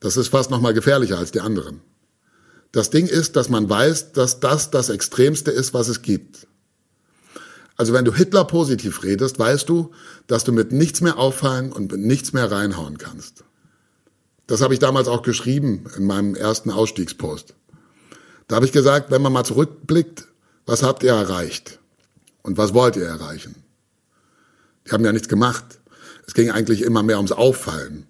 Das 0.00 0.16
ist 0.16 0.30
fast 0.30 0.50
noch 0.50 0.60
mal 0.60 0.74
gefährlicher 0.74 1.16
als 1.16 1.30
die 1.30 1.40
anderen. 1.40 1.80
Das 2.72 2.90
Ding 2.90 3.06
ist, 3.06 3.36
dass 3.36 3.48
man 3.48 3.70
weiß, 3.70 4.10
dass 4.10 4.40
das 4.40 4.72
das 4.72 4.88
Extremste 4.88 5.52
ist, 5.52 5.72
was 5.74 5.86
es 5.86 6.02
gibt. 6.02 6.48
Also 7.76 7.92
wenn 7.92 8.04
du 8.04 8.12
Hitler 8.12 8.46
positiv 8.46 9.04
redest, 9.04 9.38
weißt 9.38 9.68
du, 9.68 9.92
dass 10.26 10.42
du 10.42 10.50
mit 10.50 10.72
nichts 10.72 11.00
mehr 11.00 11.18
auffallen 11.18 11.70
und 11.70 11.92
mit 11.92 12.00
nichts 12.00 12.32
mehr 12.32 12.50
reinhauen 12.50 12.98
kannst. 12.98 13.44
Das 14.52 14.60
habe 14.60 14.74
ich 14.74 14.80
damals 14.80 15.08
auch 15.08 15.22
geschrieben 15.22 15.86
in 15.96 16.04
meinem 16.04 16.34
ersten 16.34 16.70
Ausstiegspost. 16.70 17.54
Da 18.48 18.56
habe 18.56 18.66
ich 18.66 18.72
gesagt, 18.72 19.10
wenn 19.10 19.22
man 19.22 19.32
mal 19.32 19.44
zurückblickt, 19.44 20.28
was 20.66 20.82
habt 20.82 21.02
ihr 21.02 21.12
erreicht? 21.12 21.78
Und 22.42 22.58
was 22.58 22.74
wollt 22.74 22.96
ihr 22.96 23.06
erreichen? 23.06 23.54
Die 24.86 24.90
haben 24.90 25.06
ja 25.06 25.12
nichts 25.12 25.28
gemacht. 25.28 25.80
Es 26.26 26.34
ging 26.34 26.50
eigentlich 26.50 26.82
immer 26.82 27.02
mehr 27.02 27.16
ums 27.16 27.32
Auffallen. 27.32 28.06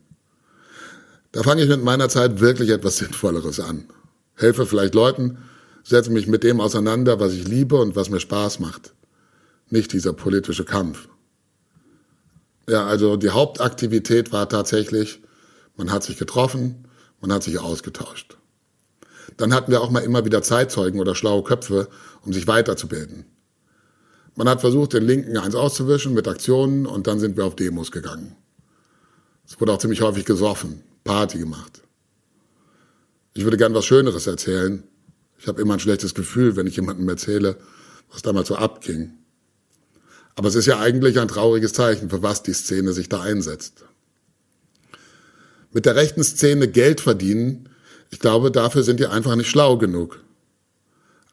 Da 1.30 1.44
fange 1.44 1.62
ich 1.62 1.68
mit 1.68 1.84
meiner 1.84 2.08
Zeit 2.08 2.40
wirklich 2.40 2.70
etwas 2.70 2.96
Sinnvolleres 2.98 3.60
an 3.60 3.86
helfe 4.34 4.66
vielleicht 4.66 4.96
Leuten, 4.96 5.38
setze 5.84 6.10
mich 6.10 6.26
mit 6.26 6.42
dem 6.42 6.60
auseinander, 6.60 7.20
was 7.20 7.34
ich 7.34 7.46
liebe 7.46 7.76
und 7.76 7.94
was 7.94 8.10
mir 8.10 8.18
Spaß 8.18 8.58
macht. 8.58 8.94
Nicht 9.70 9.92
dieser 9.92 10.12
politische 10.12 10.64
Kampf. 10.64 11.08
Ja, 12.68 12.84
also 12.84 13.16
die 13.16 13.30
Hauptaktivität 13.30 14.32
war 14.32 14.48
tatsächlich, 14.48 15.22
man 15.76 15.90
hat 15.90 16.04
sich 16.04 16.16
getroffen, 16.18 16.88
man 17.20 17.32
hat 17.32 17.42
sich 17.42 17.58
ausgetauscht. 17.58 18.36
Dann 19.36 19.54
hatten 19.54 19.70
wir 19.70 19.80
auch 19.80 19.90
mal 19.90 20.00
immer 20.00 20.24
wieder 20.24 20.42
Zeitzeugen 20.42 21.00
oder 21.00 21.14
schlaue 21.14 21.42
Köpfe, 21.42 21.88
um 22.22 22.32
sich 22.32 22.46
weiterzubilden. 22.46 23.24
Man 24.34 24.48
hat 24.48 24.60
versucht, 24.60 24.94
den 24.94 25.04
Linken 25.04 25.36
eins 25.36 25.54
auszuwischen 25.54 26.14
mit 26.14 26.26
Aktionen 26.26 26.86
und 26.86 27.06
dann 27.06 27.20
sind 27.20 27.36
wir 27.36 27.44
auf 27.44 27.56
Demos 27.56 27.92
gegangen. 27.92 28.36
Es 29.46 29.60
wurde 29.60 29.72
auch 29.72 29.78
ziemlich 29.78 30.00
häufig 30.00 30.24
gesoffen, 30.24 30.82
Party 31.04 31.38
gemacht. 31.38 31.82
Ich 33.34 33.44
würde 33.44 33.56
gern 33.56 33.74
was 33.74 33.84
Schöneres 33.84 34.26
erzählen. 34.26 34.84
Ich 35.38 35.48
habe 35.48 35.60
immer 35.60 35.74
ein 35.74 35.80
schlechtes 35.80 36.14
Gefühl, 36.14 36.56
wenn 36.56 36.66
ich 36.66 36.76
jemandem 36.76 37.08
erzähle, 37.08 37.58
was 38.10 38.22
damals 38.22 38.48
so 38.48 38.56
abging. 38.56 39.18
Aber 40.34 40.48
es 40.48 40.54
ist 40.54 40.66
ja 40.66 40.78
eigentlich 40.78 41.18
ein 41.18 41.28
trauriges 41.28 41.72
Zeichen, 41.72 42.08
für 42.08 42.22
was 42.22 42.42
die 42.42 42.54
Szene 42.54 42.92
sich 42.92 43.08
da 43.08 43.20
einsetzt. 43.20 43.84
Mit 45.72 45.86
der 45.86 45.96
rechten 45.96 46.22
Szene 46.22 46.68
Geld 46.68 47.00
verdienen, 47.00 47.68
ich 48.10 48.18
glaube, 48.18 48.50
dafür 48.50 48.82
sind 48.82 49.00
die 49.00 49.06
einfach 49.06 49.36
nicht 49.36 49.48
schlau 49.48 49.78
genug. 49.78 50.20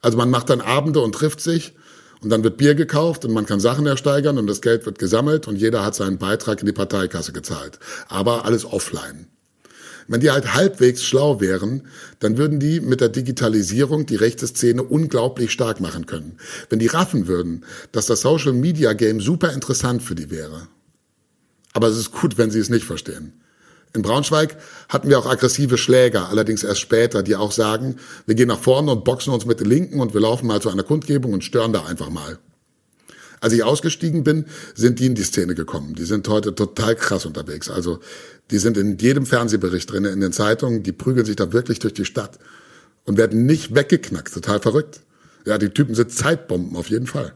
Also 0.02 0.18
man 0.18 0.30
macht 0.30 0.50
dann 0.50 0.62
Abende 0.62 1.02
und 1.02 1.14
trifft 1.14 1.42
sich 1.42 1.74
und 2.22 2.30
dann 2.30 2.44
wird 2.44 2.58
Bier 2.58 2.74
gekauft 2.76 3.26
und 3.26 3.34
man 3.34 3.46
kann 3.46 3.60
Sachen 3.60 3.86
ersteigern 3.86 4.38
und 4.38 4.48
das 4.48 4.62
Geld 4.62 4.86
wird 4.86 4.98
gesammelt 4.98 5.48
und 5.48 5.58
jeder 5.58 5.84
hat 5.84 5.96
seinen 5.96 6.18
Beitrag 6.18 6.62
in 6.62 6.66
die 6.66 6.72
Parteikasse 6.72 7.34
gezahlt. 7.34 7.80
Aber 8.08 8.46
alles 8.46 8.66
offline. 8.66 9.28
Wenn 10.08 10.22
die 10.22 10.32
halt 10.32 10.56
halbwegs 10.56 11.04
schlau 11.04 11.40
wären, 11.40 11.84
dann 12.20 12.38
würden 12.38 12.60
die 12.60 12.80
mit 12.80 13.00
der 13.00 13.10
Digitalisierung 13.10 14.08
die 14.08 14.16
rechte 14.16 14.48
Szene 14.48 14.82
unglaublich 14.82 15.52
stark 15.52 15.82
machen 15.82 16.08
können. 16.08 16.38
Wenn 16.70 16.80
die 16.80 16.88
raffen 16.88 17.28
würden, 17.28 17.64
dass 17.92 18.08
das 18.08 18.22
Social 18.22 18.54
Media 18.54 18.94
Game 18.94 19.22
super 19.22 19.54
interessant 19.54 20.02
für 20.02 20.16
die 20.16 20.32
wäre. 20.32 20.68
Aber 21.74 21.88
es 21.88 21.98
ist 21.98 22.12
gut, 22.12 22.40
wenn 22.40 22.50
sie 22.50 22.60
es 22.60 22.70
nicht 22.70 22.86
verstehen. 22.86 23.34
In 23.94 24.04
Braunschweig 24.04 24.56
hatten 24.88 25.10
wir 25.10 25.18
auch 25.18 25.26
aggressive 25.26 25.78
Schläger, 25.78 26.30
allerdings 26.30 26.64
erst 26.64 26.80
später, 26.82 27.24
die 27.24 27.36
auch 27.36 27.52
sagen, 27.52 27.96
wir 28.28 28.36
gehen 28.36 28.48
nach 28.48 28.60
vorne 28.60 28.92
und 28.92 29.04
boxen 29.04 29.34
uns 29.34 29.46
mit 29.46 29.60
den 29.60 29.68
Linken 29.68 30.00
und 30.00 30.14
wir 30.14 30.22
laufen 30.22 30.46
mal 30.46 30.62
zu 30.62 30.70
einer 30.70 30.84
Kundgebung 30.84 31.34
und 31.34 31.44
stören 31.44 31.74
da 31.74 31.86
einfach 31.86 32.10
mal. 32.10 32.38
Als 33.42 33.54
ich 33.54 33.64
ausgestiegen 33.64 34.24
bin, 34.24 34.46
sind 34.76 35.00
die 35.00 35.08
in 35.08 35.16
die 35.16 35.24
Szene 35.24 35.56
gekommen. 35.56 35.96
Die 35.96 36.04
sind 36.04 36.28
heute 36.28 36.54
total 36.54 36.96
krass 36.96 37.26
unterwegs. 37.26 37.70
Also 37.70 38.00
die 38.52 38.60
sind 38.60 38.78
in 38.78 38.98
jedem 38.98 39.26
Fernsehbericht 39.26 39.92
drin, 39.92 40.06
in 40.06 40.20
den 40.20 40.34
Zeitungen, 40.34 40.84
die 40.84 40.92
prügeln 40.92 41.26
sich 41.26 41.38
da 41.38 41.54
wirklich 41.54 41.80
durch 41.80 41.94
die 41.94 42.06
Stadt 42.06 42.38
und 43.06 43.18
werden 43.18 43.46
nicht 43.46 43.74
weggeknackt. 43.74 44.34
Total 44.34 44.60
verrückt. 44.60 45.02
Ja, 45.46 45.58
die 45.58 45.70
Typen 45.70 45.96
sind 45.96 46.12
Zeitbomben 46.12 46.76
auf 46.76 46.90
jeden 46.90 47.08
Fall. 47.08 47.34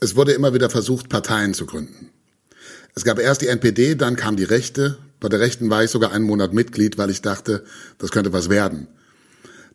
Es 0.00 0.16
wurde 0.16 0.32
immer 0.32 0.54
wieder 0.54 0.70
versucht, 0.70 1.08
Parteien 1.08 1.52
zu 1.52 1.66
gründen. 1.66 2.10
Es 2.94 3.04
gab 3.04 3.18
erst 3.18 3.42
die 3.42 3.48
NPD, 3.48 3.96
dann 3.96 4.16
kam 4.16 4.36
die 4.36 4.44
Rechte. 4.44 4.98
Bei 5.18 5.28
der 5.28 5.40
Rechten 5.40 5.68
war 5.68 5.82
ich 5.82 5.90
sogar 5.90 6.12
einen 6.12 6.24
Monat 6.24 6.52
Mitglied, 6.52 6.96
weil 6.96 7.10
ich 7.10 7.22
dachte, 7.22 7.64
das 7.98 8.10
könnte 8.10 8.32
was 8.32 8.50
werden. 8.50 8.86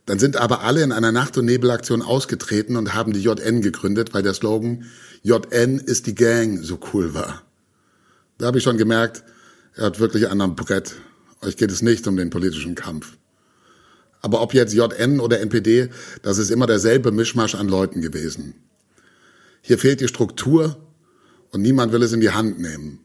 Dann 0.05 0.19
sind 0.19 0.37
aber 0.37 0.61
alle 0.61 0.83
in 0.83 0.91
einer 0.91 1.11
Nacht- 1.11 1.37
und 1.37 1.45
Nebelaktion 1.45 2.01
ausgetreten 2.01 2.77
und 2.77 2.93
haben 2.93 3.13
die 3.13 3.21
JN 3.21 3.61
gegründet, 3.61 4.13
weil 4.13 4.23
der 4.23 4.33
Slogan 4.33 4.85
JN 5.21 5.79
ist 5.79 6.07
die 6.07 6.15
Gang 6.15 6.63
so 6.63 6.79
cool 6.93 7.13
war. 7.13 7.43
Da 8.37 8.47
habe 8.47 8.57
ich 8.57 8.63
schon 8.63 8.77
gemerkt, 8.77 9.23
er 9.75 9.85
hat 9.85 9.99
wirklich 9.99 10.29
einen 10.29 10.41
am 10.41 10.55
Brett. 10.55 10.95
Euch 11.41 11.57
geht 11.57 11.71
es 11.71 11.81
nicht 11.81 12.07
um 12.07 12.15
den 12.15 12.29
politischen 12.29 12.75
Kampf. 12.75 13.17
Aber 14.21 14.41
ob 14.41 14.53
jetzt 14.53 14.73
JN 14.73 15.19
oder 15.19 15.39
NPD, 15.41 15.89
das 16.21 16.37
ist 16.37 16.51
immer 16.51 16.67
derselbe 16.67 17.11
Mischmasch 17.11 17.55
an 17.55 17.67
Leuten 17.67 18.01
gewesen. 18.01 18.55
Hier 19.61 19.77
fehlt 19.77 20.01
die 20.01 20.07
Struktur 20.07 20.77
und 21.51 21.61
niemand 21.61 21.91
will 21.91 22.03
es 22.03 22.13
in 22.13 22.21
die 22.21 22.31
Hand 22.31 22.59
nehmen. 22.59 22.99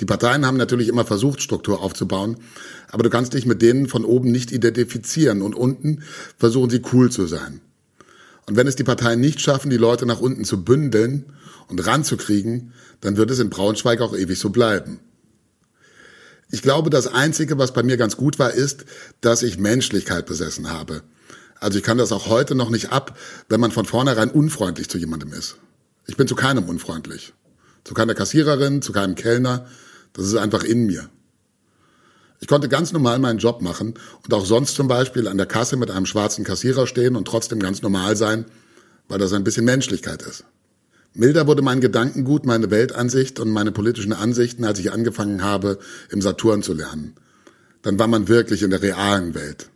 Die 0.00 0.06
Parteien 0.06 0.46
haben 0.46 0.56
natürlich 0.56 0.88
immer 0.88 1.04
versucht, 1.04 1.42
Struktur 1.42 1.82
aufzubauen, 1.82 2.38
aber 2.88 3.02
du 3.02 3.10
kannst 3.10 3.34
dich 3.34 3.44
mit 3.44 3.60
denen 3.60 3.86
von 3.86 4.04
oben 4.04 4.32
nicht 4.32 4.50
identifizieren 4.50 5.42
und 5.42 5.54
unten 5.54 6.02
versuchen 6.38 6.70
sie 6.70 6.82
cool 6.92 7.12
zu 7.12 7.26
sein. 7.26 7.60
Und 8.46 8.56
wenn 8.56 8.66
es 8.66 8.76
die 8.76 8.84
Parteien 8.84 9.20
nicht 9.20 9.40
schaffen, 9.40 9.70
die 9.70 9.76
Leute 9.76 10.06
nach 10.06 10.20
unten 10.20 10.44
zu 10.44 10.64
bündeln 10.64 11.26
und 11.68 11.86
ranzukriegen, 11.86 12.72
dann 13.02 13.16
wird 13.16 13.30
es 13.30 13.38
in 13.38 13.50
Braunschweig 13.50 14.00
auch 14.00 14.16
ewig 14.16 14.38
so 14.38 14.50
bleiben. 14.50 15.00
Ich 16.50 16.62
glaube, 16.62 16.90
das 16.90 17.06
Einzige, 17.06 17.58
was 17.58 17.72
bei 17.72 17.82
mir 17.82 17.96
ganz 17.96 18.16
gut 18.16 18.38
war, 18.38 18.52
ist, 18.52 18.86
dass 19.20 19.42
ich 19.42 19.58
Menschlichkeit 19.58 20.26
besessen 20.26 20.70
habe. 20.70 21.02
Also 21.60 21.78
ich 21.78 21.84
kann 21.84 21.98
das 21.98 22.10
auch 22.10 22.26
heute 22.26 22.54
noch 22.54 22.70
nicht 22.70 22.90
ab, 22.90 23.16
wenn 23.48 23.60
man 23.60 23.70
von 23.70 23.84
vornherein 23.84 24.30
unfreundlich 24.30 24.88
zu 24.88 24.98
jemandem 24.98 25.32
ist. 25.32 25.58
Ich 26.06 26.16
bin 26.16 26.26
zu 26.26 26.34
keinem 26.34 26.68
unfreundlich. 26.68 27.34
Zu 27.84 27.94
keiner 27.94 28.14
Kassiererin, 28.14 28.82
zu 28.82 28.92
keinem 28.92 29.14
Kellner. 29.14 29.66
Das 30.12 30.26
ist 30.26 30.36
einfach 30.36 30.64
in 30.64 30.86
mir. 30.86 31.08
Ich 32.40 32.48
konnte 32.48 32.68
ganz 32.68 32.92
normal 32.92 33.18
meinen 33.18 33.38
Job 33.38 33.60
machen 33.60 33.94
und 34.24 34.34
auch 34.34 34.46
sonst 34.46 34.74
zum 34.74 34.88
Beispiel 34.88 35.28
an 35.28 35.36
der 35.36 35.46
Kasse 35.46 35.76
mit 35.76 35.90
einem 35.90 36.06
schwarzen 36.06 36.44
Kassierer 36.44 36.86
stehen 36.86 37.16
und 37.16 37.26
trotzdem 37.26 37.60
ganz 37.60 37.82
normal 37.82 38.16
sein, 38.16 38.46
weil 39.08 39.18
das 39.18 39.32
ein 39.34 39.44
bisschen 39.44 39.66
Menschlichkeit 39.66 40.22
ist. 40.22 40.44
Milder 41.12 41.46
wurde 41.46 41.60
mein 41.60 41.80
Gedankengut, 41.80 42.46
meine 42.46 42.70
Weltansicht 42.70 43.40
und 43.40 43.50
meine 43.50 43.72
politischen 43.72 44.12
Ansichten, 44.12 44.64
als 44.64 44.78
ich 44.78 44.92
angefangen 44.92 45.42
habe, 45.42 45.78
im 46.08 46.22
Saturn 46.22 46.62
zu 46.62 46.72
lernen. 46.72 47.14
Dann 47.82 47.98
war 47.98 48.06
man 48.06 48.28
wirklich 48.28 48.62
in 48.62 48.70
der 48.70 48.82
realen 48.82 49.34
Welt. 49.34 49.70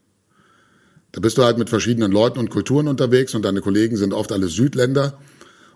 Da 1.13 1.21
bist 1.21 1.37
du 1.37 1.45
halt 1.45 1.59
mit 1.59 1.71
verschiedenen 1.71 2.13
Leuten 2.13 2.39
und 2.39 2.51
Kulturen 2.51 2.89
unterwegs 2.89 3.35
und 3.35 3.45
deine 3.45 3.61
Kollegen 3.61 3.97
sind 3.97 4.15
oft 4.15 4.33
alle 4.33 4.49
Südländer 4.49 5.19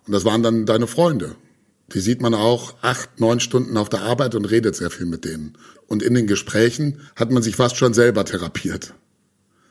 und 0.06 0.12
das 0.12 0.24
waren 0.24 0.42
dann 0.42 0.64
deine 0.64 0.86
Freunde. 0.86 1.34
Die 1.94 2.00
sieht 2.00 2.20
man 2.20 2.34
auch 2.34 2.74
acht, 2.82 3.18
neun 3.18 3.40
Stunden 3.40 3.76
auf 3.76 3.88
der 3.88 4.02
Arbeit 4.02 4.34
und 4.34 4.44
redet 4.44 4.76
sehr 4.76 4.90
viel 4.90 5.06
mit 5.06 5.24
denen. 5.24 5.56
Und 5.86 6.02
in 6.02 6.14
den 6.14 6.26
Gesprächen 6.26 7.00
hat 7.16 7.30
man 7.30 7.42
sich 7.42 7.56
fast 7.56 7.76
schon 7.76 7.94
selber 7.94 8.24
therapiert. 8.24 8.94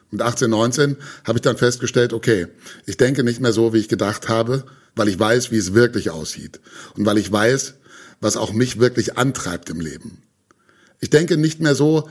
Mit 0.09 0.21
18, 0.21 0.49
19 0.49 0.95
habe 1.25 1.37
ich 1.37 1.41
dann 1.41 1.57
festgestellt, 1.57 2.13
okay, 2.13 2.47
ich 2.85 2.97
denke 2.97 3.23
nicht 3.23 3.41
mehr 3.41 3.53
so, 3.53 3.73
wie 3.73 3.79
ich 3.79 3.89
gedacht 3.89 4.29
habe, 4.29 4.63
weil 4.95 5.09
ich 5.09 5.19
weiß, 5.19 5.51
wie 5.51 5.57
es 5.57 5.73
wirklich 5.73 6.09
aussieht 6.09 6.59
und 6.95 7.05
weil 7.05 7.17
ich 7.17 7.31
weiß, 7.31 7.75
was 8.19 8.37
auch 8.37 8.53
mich 8.53 8.79
wirklich 8.79 9.17
antreibt 9.17 9.69
im 9.69 9.79
Leben. 9.79 10.23
Ich 10.99 11.09
denke 11.09 11.37
nicht 11.37 11.59
mehr 11.59 11.75
so, 11.75 12.09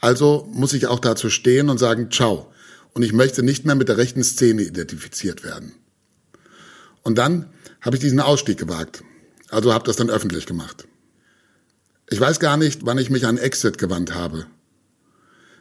also 0.00 0.48
muss 0.52 0.72
ich 0.72 0.86
auch 0.88 0.98
dazu 0.98 1.30
stehen 1.30 1.68
und 1.68 1.78
sagen, 1.78 2.10
ciao. 2.10 2.50
Und 2.92 3.02
ich 3.02 3.12
möchte 3.12 3.42
nicht 3.42 3.64
mehr 3.64 3.74
mit 3.74 3.88
der 3.88 3.98
rechten 3.98 4.24
Szene 4.24 4.62
identifiziert 4.62 5.44
werden. 5.44 5.72
Und 7.02 7.18
dann 7.18 7.50
habe 7.80 7.96
ich 7.96 8.00
diesen 8.00 8.20
Ausstieg 8.20 8.58
gewagt. 8.58 9.04
Also 9.54 9.72
habe 9.72 9.84
das 9.84 9.96
dann 9.96 10.10
öffentlich 10.10 10.46
gemacht. 10.46 10.86
Ich 12.10 12.20
weiß 12.20 12.40
gar 12.40 12.56
nicht, 12.56 12.84
wann 12.84 12.98
ich 12.98 13.08
mich 13.08 13.24
an 13.24 13.38
Exit 13.38 13.78
gewandt 13.78 14.12
habe. 14.12 14.46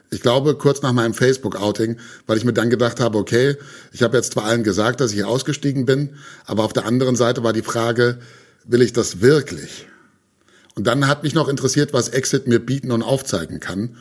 Ich 0.10 0.22
glaube, 0.22 0.56
kurz 0.56 0.82
nach 0.82 0.94
meinem 0.94 1.14
Facebook-Outing, 1.14 1.98
weil 2.26 2.38
ich 2.38 2.44
mir 2.44 2.54
dann 2.54 2.70
gedacht 2.72 3.00
habe, 3.00 3.18
okay, 3.20 3.56
ich 3.92 4.02
habe 4.02 4.18
jetzt 4.18 4.34
zwar 4.34 4.46
allen 4.46 4.64
gesagt, 4.64 5.00
dass 5.00 5.14
ich 5.14 5.24
ausgestiegen 5.24 5.86
bin, 5.86 6.16
aber 6.46 6.64
auf 6.64 6.74
der 6.74 6.86
anderen 6.86 7.16
Seite 7.16 7.44
war 7.44 7.54
die 7.54 7.62
Frage, 7.62 8.20
will 8.66 8.82
ich 8.82 8.94
das 8.94 9.22
wirklich? 9.22 9.88
Und 10.76 10.88
dann 10.88 11.08
hat 11.08 11.22
mich 11.22 11.36
noch 11.36 11.48
interessiert, 11.48 11.94
was 11.94 12.10
Exit 12.10 12.48
mir 12.48 12.60
bieten 12.60 12.92
und 12.92 13.04
aufzeigen 13.04 13.60
kann. 13.60 13.98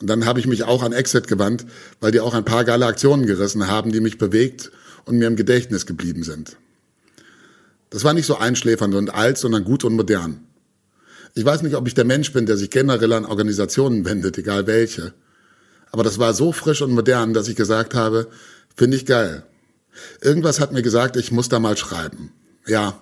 Und 0.00 0.08
dann 0.08 0.26
habe 0.26 0.40
ich 0.40 0.46
mich 0.46 0.64
auch 0.64 0.82
an 0.82 0.92
Exit 0.92 1.28
gewandt, 1.28 1.66
weil 2.00 2.10
die 2.10 2.20
auch 2.20 2.34
ein 2.34 2.44
paar 2.44 2.64
geile 2.64 2.86
Aktionen 2.86 3.26
gerissen 3.26 3.68
haben, 3.68 3.92
die 3.92 4.00
mich 4.00 4.18
bewegt 4.18 4.72
und 5.04 5.18
mir 5.18 5.28
im 5.28 5.36
Gedächtnis 5.36 5.86
geblieben 5.86 6.24
sind. 6.24 6.56
Das 7.90 8.04
war 8.04 8.14
nicht 8.14 8.26
so 8.26 8.36
einschläfernd 8.36 8.94
und 8.94 9.14
alt, 9.14 9.38
sondern 9.38 9.64
gut 9.64 9.84
und 9.84 9.94
modern. 9.94 10.46
Ich 11.34 11.44
weiß 11.44 11.62
nicht, 11.62 11.76
ob 11.76 11.86
ich 11.86 11.94
der 11.94 12.04
Mensch 12.04 12.32
bin, 12.32 12.46
der 12.46 12.56
sich 12.56 12.70
generell 12.70 13.12
an 13.12 13.26
Organisationen 13.26 14.04
wendet, 14.04 14.38
egal 14.38 14.66
welche. 14.66 15.12
Aber 15.92 16.02
das 16.02 16.18
war 16.18 16.34
so 16.34 16.52
frisch 16.52 16.82
und 16.82 16.92
modern, 16.92 17.34
dass 17.34 17.48
ich 17.48 17.56
gesagt 17.56 17.94
habe, 17.94 18.28
finde 18.74 18.96
ich 18.96 19.06
geil. 19.06 19.44
Irgendwas 20.20 20.60
hat 20.60 20.72
mir 20.72 20.82
gesagt, 20.82 21.16
ich 21.16 21.32
muss 21.32 21.48
da 21.48 21.58
mal 21.58 21.76
schreiben. 21.76 22.32
Ja, 22.66 23.00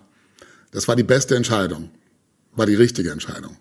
das 0.72 0.88
war 0.88 0.96
die 0.96 1.02
beste 1.02 1.36
Entscheidung. 1.36 1.90
War 2.52 2.66
die 2.66 2.74
richtige 2.74 3.10
Entscheidung. 3.10 3.56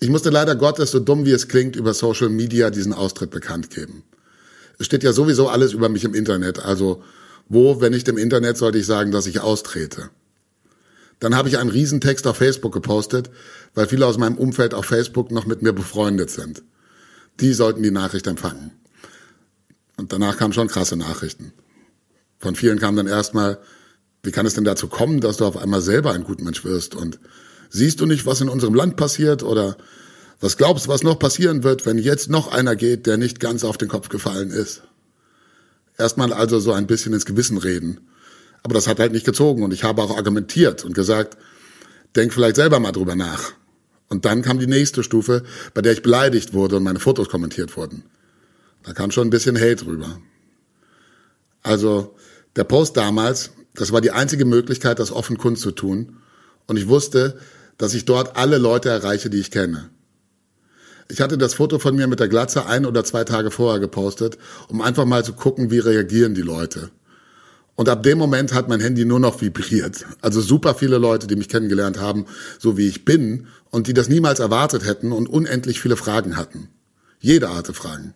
Ich 0.00 0.08
musste 0.08 0.30
leider 0.30 0.56
Gottes, 0.56 0.90
so 0.90 1.00
dumm 1.00 1.24
wie 1.24 1.32
es 1.32 1.48
klingt, 1.48 1.76
über 1.76 1.94
Social 1.94 2.28
Media 2.28 2.70
diesen 2.70 2.92
Austritt 2.92 3.30
bekannt 3.30 3.70
geben. 3.70 4.02
Es 4.78 4.86
steht 4.86 5.04
ja 5.04 5.12
sowieso 5.12 5.48
alles 5.48 5.72
über 5.72 5.88
mich 5.88 6.04
im 6.04 6.14
Internet, 6.14 6.58
also 6.58 7.02
wo, 7.48 7.80
wenn 7.80 7.92
nicht 7.92 8.08
im 8.08 8.18
Internet, 8.18 8.56
sollte 8.56 8.78
ich 8.78 8.86
sagen, 8.86 9.10
dass 9.10 9.26
ich 9.26 9.40
austrete. 9.40 10.10
Dann 11.20 11.36
habe 11.36 11.48
ich 11.48 11.58
einen 11.58 11.70
Riesentext 11.70 12.26
auf 12.26 12.36
Facebook 12.36 12.72
gepostet, 12.72 13.30
weil 13.74 13.86
viele 13.86 14.06
aus 14.06 14.18
meinem 14.18 14.36
Umfeld 14.36 14.74
auf 14.74 14.86
Facebook 14.86 15.30
noch 15.30 15.46
mit 15.46 15.62
mir 15.62 15.72
befreundet 15.72 16.30
sind 16.30 16.62
die 17.40 17.52
sollten 17.52 17.82
die 17.82 17.90
Nachricht 17.90 18.26
empfangen. 18.26 18.72
Und 19.96 20.12
danach 20.12 20.36
kamen 20.36 20.52
schon 20.52 20.68
krasse 20.68 20.96
Nachrichten. 20.96 21.52
Von 22.38 22.56
vielen 22.56 22.78
kam 22.78 22.96
dann 22.96 23.06
erstmal, 23.06 23.58
wie 24.22 24.32
kann 24.32 24.46
es 24.46 24.54
denn 24.54 24.64
dazu 24.64 24.88
kommen, 24.88 25.20
dass 25.20 25.38
du 25.38 25.44
auf 25.44 25.56
einmal 25.56 25.80
selber 25.80 26.12
ein 26.12 26.24
Gutmensch 26.24 26.64
wirst? 26.64 26.94
Und 26.94 27.18
siehst 27.70 28.00
du 28.00 28.06
nicht, 28.06 28.26
was 28.26 28.40
in 28.40 28.48
unserem 28.48 28.74
Land 28.74 28.96
passiert? 28.96 29.42
Oder 29.42 29.76
was 30.40 30.56
glaubst 30.56 30.86
du, 30.86 30.90
was 30.90 31.02
noch 31.02 31.18
passieren 31.18 31.62
wird, 31.62 31.86
wenn 31.86 31.98
jetzt 31.98 32.28
noch 32.28 32.48
einer 32.48 32.76
geht, 32.76 33.06
der 33.06 33.16
nicht 33.16 33.40
ganz 33.40 33.64
auf 33.64 33.78
den 33.78 33.88
Kopf 33.88 34.08
gefallen 34.08 34.50
ist? 34.50 34.82
Erstmal 35.96 36.32
also 36.32 36.58
so 36.58 36.72
ein 36.72 36.86
bisschen 36.86 37.12
ins 37.12 37.26
Gewissen 37.26 37.58
reden. 37.58 38.00
Aber 38.62 38.74
das 38.74 38.88
hat 38.88 38.98
halt 38.98 39.12
nicht 39.12 39.26
gezogen 39.26 39.62
und 39.62 39.72
ich 39.72 39.84
habe 39.84 40.02
auch 40.02 40.16
argumentiert 40.16 40.84
und 40.84 40.94
gesagt, 40.94 41.36
denk 42.16 42.32
vielleicht 42.32 42.56
selber 42.56 42.80
mal 42.80 42.92
drüber 42.92 43.14
nach. 43.14 43.52
Und 44.08 44.24
dann 44.24 44.42
kam 44.42 44.58
die 44.58 44.66
nächste 44.66 45.02
Stufe, 45.02 45.42
bei 45.74 45.82
der 45.82 45.92
ich 45.92 46.02
beleidigt 46.02 46.52
wurde 46.52 46.76
und 46.76 46.82
meine 46.82 47.00
Fotos 47.00 47.28
kommentiert 47.28 47.76
wurden. 47.76 48.04
Da 48.82 48.92
kam 48.92 49.10
schon 49.10 49.28
ein 49.28 49.30
bisschen 49.30 49.56
Hate 49.56 49.76
drüber. 49.76 50.20
Also 51.62 52.14
der 52.56 52.64
Post 52.64 52.96
damals, 52.96 53.50
das 53.74 53.92
war 53.92 54.00
die 54.00 54.10
einzige 54.12 54.44
Möglichkeit, 54.44 54.98
das 54.98 55.10
offen 55.10 55.38
Kunst 55.38 55.62
zu 55.62 55.72
tun. 55.72 56.18
Und 56.66 56.76
ich 56.76 56.88
wusste, 56.88 57.38
dass 57.78 57.94
ich 57.94 58.04
dort 58.04 58.36
alle 58.36 58.58
Leute 58.58 58.88
erreiche, 58.88 59.30
die 59.30 59.40
ich 59.40 59.50
kenne. 59.50 59.90
Ich 61.08 61.20
hatte 61.20 61.36
das 61.36 61.54
Foto 61.54 61.78
von 61.78 61.94
mir 61.94 62.06
mit 62.06 62.20
der 62.20 62.28
Glatze 62.28 62.66
ein 62.66 62.86
oder 62.86 63.04
zwei 63.04 63.24
Tage 63.24 63.50
vorher 63.50 63.80
gepostet, 63.80 64.38
um 64.68 64.80
einfach 64.80 65.04
mal 65.04 65.24
zu 65.24 65.34
gucken, 65.34 65.70
wie 65.70 65.78
reagieren 65.78 66.34
die 66.34 66.42
Leute. 66.42 66.90
Und 67.76 67.88
ab 67.88 68.02
dem 68.04 68.18
Moment 68.18 68.54
hat 68.54 68.68
mein 68.68 68.80
Handy 68.80 69.04
nur 69.04 69.18
noch 69.20 69.40
vibriert. 69.40 70.06
Also 70.20 70.40
super 70.40 70.74
viele 70.74 70.98
Leute, 70.98 71.26
die 71.26 71.36
mich 71.36 71.48
kennengelernt 71.48 71.98
haben, 71.98 72.26
so 72.58 72.76
wie 72.76 72.88
ich 72.88 73.04
bin, 73.04 73.48
und 73.70 73.88
die 73.88 73.94
das 73.94 74.08
niemals 74.08 74.38
erwartet 74.38 74.86
hätten 74.86 75.10
und 75.10 75.28
unendlich 75.28 75.80
viele 75.80 75.96
Fragen 75.96 76.36
hatten. 76.36 76.68
Jede 77.18 77.48
Art 77.48 77.66
Fragen. 77.74 78.14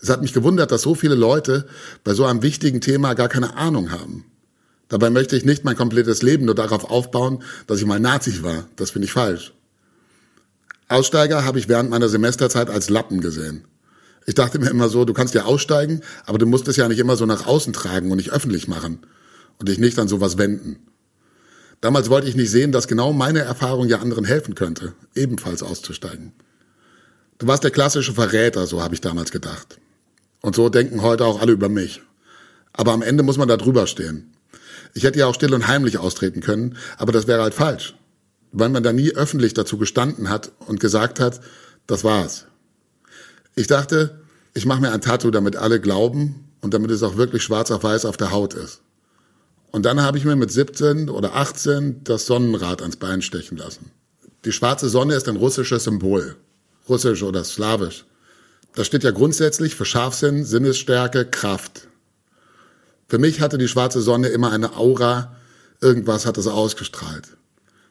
Es 0.00 0.08
hat 0.08 0.22
mich 0.22 0.32
gewundert, 0.32 0.70
dass 0.70 0.82
so 0.82 0.94
viele 0.94 1.16
Leute 1.16 1.66
bei 2.04 2.14
so 2.14 2.24
einem 2.24 2.42
wichtigen 2.42 2.80
Thema 2.80 3.14
gar 3.14 3.28
keine 3.28 3.56
Ahnung 3.56 3.90
haben. 3.90 4.24
Dabei 4.88 5.10
möchte 5.10 5.36
ich 5.36 5.44
nicht 5.44 5.64
mein 5.64 5.76
komplettes 5.76 6.22
Leben 6.22 6.46
nur 6.46 6.54
darauf 6.54 6.88
aufbauen, 6.88 7.42
dass 7.66 7.80
ich 7.80 7.86
mal 7.86 7.98
Nazi 7.98 8.42
war. 8.42 8.68
Das 8.76 8.90
finde 8.92 9.06
ich 9.06 9.12
falsch. 9.12 9.52
Aussteiger 10.88 11.44
habe 11.44 11.58
ich 11.58 11.68
während 11.68 11.90
meiner 11.90 12.08
Semesterzeit 12.08 12.70
als 12.70 12.88
Lappen 12.88 13.20
gesehen. 13.20 13.64
Ich 14.26 14.34
dachte 14.34 14.58
mir 14.58 14.70
immer 14.70 14.88
so, 14.88 15.04
du 15.04 15.12
kannst 15.12 15.34
ja 15.34 15.44
aussteigen, 15.44 16.00
aber 16.26 16.38
du 16.38 16.46
musst 16.46 16.66
es 16.68 16.76
ja 16.76 16.88
nicht 16.88 16.98
immer 16.98 17.16
so 17.16 17.26
nach 17.26 17.46
außen 17.46 17.72
tragen 17.72 18.10
und 18.10 18.16
nicht 18.16 18.30
öffentlich 18.30 18.68
machen 18.68 19.00
und 19.58 19.68
dich 19.68 19.78
nicht 19.78 19.98
an 19.98 20.08
sowas 20.08 20.38
wenden. 20.38 20.78
Damals 21.80 22.10
wollte 22.10 22.28
ich 22.28 22.36
nicht 22.36 22.50
sehen, 22.50 22.72
dass 22.72 22.88
genau 22.88 23.12
meine 23.12 23.40
Erfahrung 23.40 23.88
ja 23.88 24.00
anderen 24.00 24.24
helfen 24.24 24.54
könnte, 24.54 24.94
ebenfalls 25.14 25.62
auszusteigen. 25.62 26.32
Du 27.38 27.46
warst 27.46 27.64
der 27.64 27.70
klassische 27.70 28.14
Verräter, 28.14 28.66
so 28.66 28.82
habe 28.82 28.94
ich 28.94 29.00
damals 29.00 29.30
gedacht. 29.30 29.78
Und 30.40 30.56
so 30.56 30.68
denken 30.68 31.02
heute 31.02 31.24
auch 31.24 31.40
alle 31.40 31.52
über 31.52 31.68
mich. 31.68 32.02
Aber 32.72 32.92
am 32.92 33.02
Ende 33.02 33.22
muss 33.22 33.38
man 33.38 33.48
da 33.48 33.56
drüber 33.56 33.86
stehen. 33.86 34.32
Ich 34.94 35.04
hätte 35.04 35.18
ja 35.18 35.26
auch 35.26 35.34
still 35.34 35.54
und 35.54 35.68
heimlich 35.68 35.98
austreten 35.98 36.40
können, 36.40 36.76
aber 36.96 37.12
das 37.12 37.26
wäre 37.26 37.42
halt 37.42 37.54
falsch. 37.54 37.94
Weil 38.52 38.70
man 38.70 38.82
da 38.82 38.92
nie 38.92 39.12
öffentlich 39.12 39.54
dazu 39.54 39.78
gestanden 39.78 40.30
hat 40.30 40.52
und 40.66 40.80
gesagt 40.80 41.20
hat, 41.20 41.40
das 41.86 42.04
war's. 42.04 42.46
Ich 43.54 43.66
dachte, 43.66 44.20
ich 44.54 44.66
mache 44.66 44.80
mir 44.80 44.92
ein 44.92 45.00
Tattoo, 45.00 45.30
damit 45.30 45.56
alle 45.56 45.80
glauben 45.80 46.48
und 46.60 46.74
damit 46.74 46.90
es 46.90 47.02
auch 47.02 47.16
wirklich 47.16 47.42
schwarz 47.42 47.70
auf 47.70 47.82
weiß 47.82 48.04
auf 48.04 48.16
der 48.16 48.30
Haut 48.30 48.54
ist. 48.54 48.80
Und 49.70 49.84
dann 49.84 50.00
habe 50.00 50.18
ich 50.18 50.24
mir 50.24 50.36
mit 50.36 50.50
17 50.50 51.10
oder 51.10 51.34
18 51.34 52.02
das 52.04 52.26
Sonnenrad 52.26 52.80
ans 52.80 52.96
Bein 52.96 53.22
stechen 53.22 53.58
lassen. 53.58 53.90
Die 54.44 54.52
schwarze 54.52 54.88
Sonne 54.88 55.14
ist 55.14 55.28
ein 55.28 55.36
russisches 55.36 55.84
Symbol. 55.84 56.36
Russisch 56.88 57.22
oder 57.22 57.44
slawisch. 57.44 58.06
Das 58.74 58.86
steht 58.86 59.04
ja 59.04 59.10
grundsätzlich 59.10 59.74
für 59.74 59.84
Scharfsinn, 59.84 60.44
Sinnesstärke, 60.44 61.26
Kraft. 61.26 61.88
Für 63.08 63.18
mich 63.18 63.40
hatte 63.40 63.58
die 63.58 63.68
schwarze 63.68 64.00
Sonne 64.00 64.28
immer 64.28 64.52
eine 64.52 64.76
Aura, 64.76 65.36
irgendwas 65.80 66.26
hat 66.26 66.38
es 66.38 66.46
ausgestrahlt. 66.46 67.36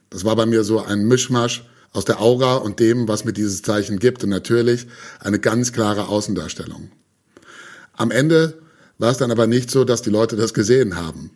Das 0.09 0.25
war 0.25 0.35
bei 0.35 0.45
mir 0.45 0.63
so 0.63 0.83
ein 0.83 1.07
Mischmasch 1.07 1.65
aus 1.93 2.05
der 2.05 2.21
Aura 2.21 2.55
und 2.55 2.79
dem, 2.79 3.07
was 3.07 3.25
mir 3.25 3.33
dieses 3.33 3.61
Zeichen 3.61 3.99
gibt 3.99 4.23
und 4.23 4.29
natürlich 4.29 4.87
eine 5.19 5.39
ganz 5.39 5.73
klare 5.73 6.07
Außendarstellung. 6.07 6.91
Am 7.93 8.11
Ende 8.11 8.59
war 8.97 9.11
es 9.11 9.17
dann 9.17 9.31
aber 9.31 9.47
nicht 9.47 9.71
so, 9.71 9.83
dass 9.83 10.01
die 10.01 10.09
Leute 10.09 10.35
das 10.35 10.53
gesehen 10.53 10.95
haben. 10.95 11.31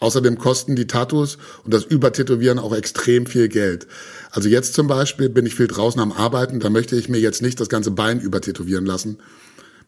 Außerdem 0.00 0.38
kosten 0.38 0.76
die 0.76 0.86
Tattoos 0.86 1.38
und 1.64 1.74
das 1.74 1.84
Übertätowieren 1.84 2.60
auch 2.60 2.72
extrem 2.72 3.26
viel 3.26 3.48
Geld. 3.48 3.88
Also 4.30 4.48
jetzt 4.48 4.74
zum 4.74 4.86
Beispiel 4.86 5.28
bin 5.28 5.44
ich 5.44 5.56
viel 5.56 5.66
draußen 5.66 6.00
am 6.00 6.12
Arbeiten, 6.12 6.60
da 6.60 6.70
möchte 6.70 6.94
ich 6.94 7.08
mir 7.08 7.18
jetzt 7.18 7.42
nicht 7.42 7.58
das 7.58 7.68
ganze 7.68 7.90
Bein 7.90 8.20
übertätowieren 8.20 8.86
lassen 8.86 9.18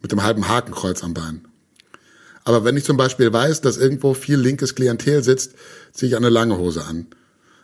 mit 0.02 0.10
dem 0.10 0.22
halben 0.22 0.48
Hakenkreuz 0.48 1.04
am 1.04 1.14
Bein. 1.14 1.46
Aber 2.42 2.64
wenn 2.64 2.76
ich 2.76 2.84
zum 2.84 2.96
Beispiel 2.96 3.32
weiß, 3.32 3.60
dass 3.60 3.76
irgendwo 3.76 4.14
viel 4.14 4.38
linkes 4.38 4.74
Klientel 4.74 5.22
sitzt, 5.22 5.52
ziehe 5.92 6.08
ich 6.08 6.16
eine 6.16 6.30
lange 6.30 6.58
Hose 6.58 6.84
an, 6.84 7.06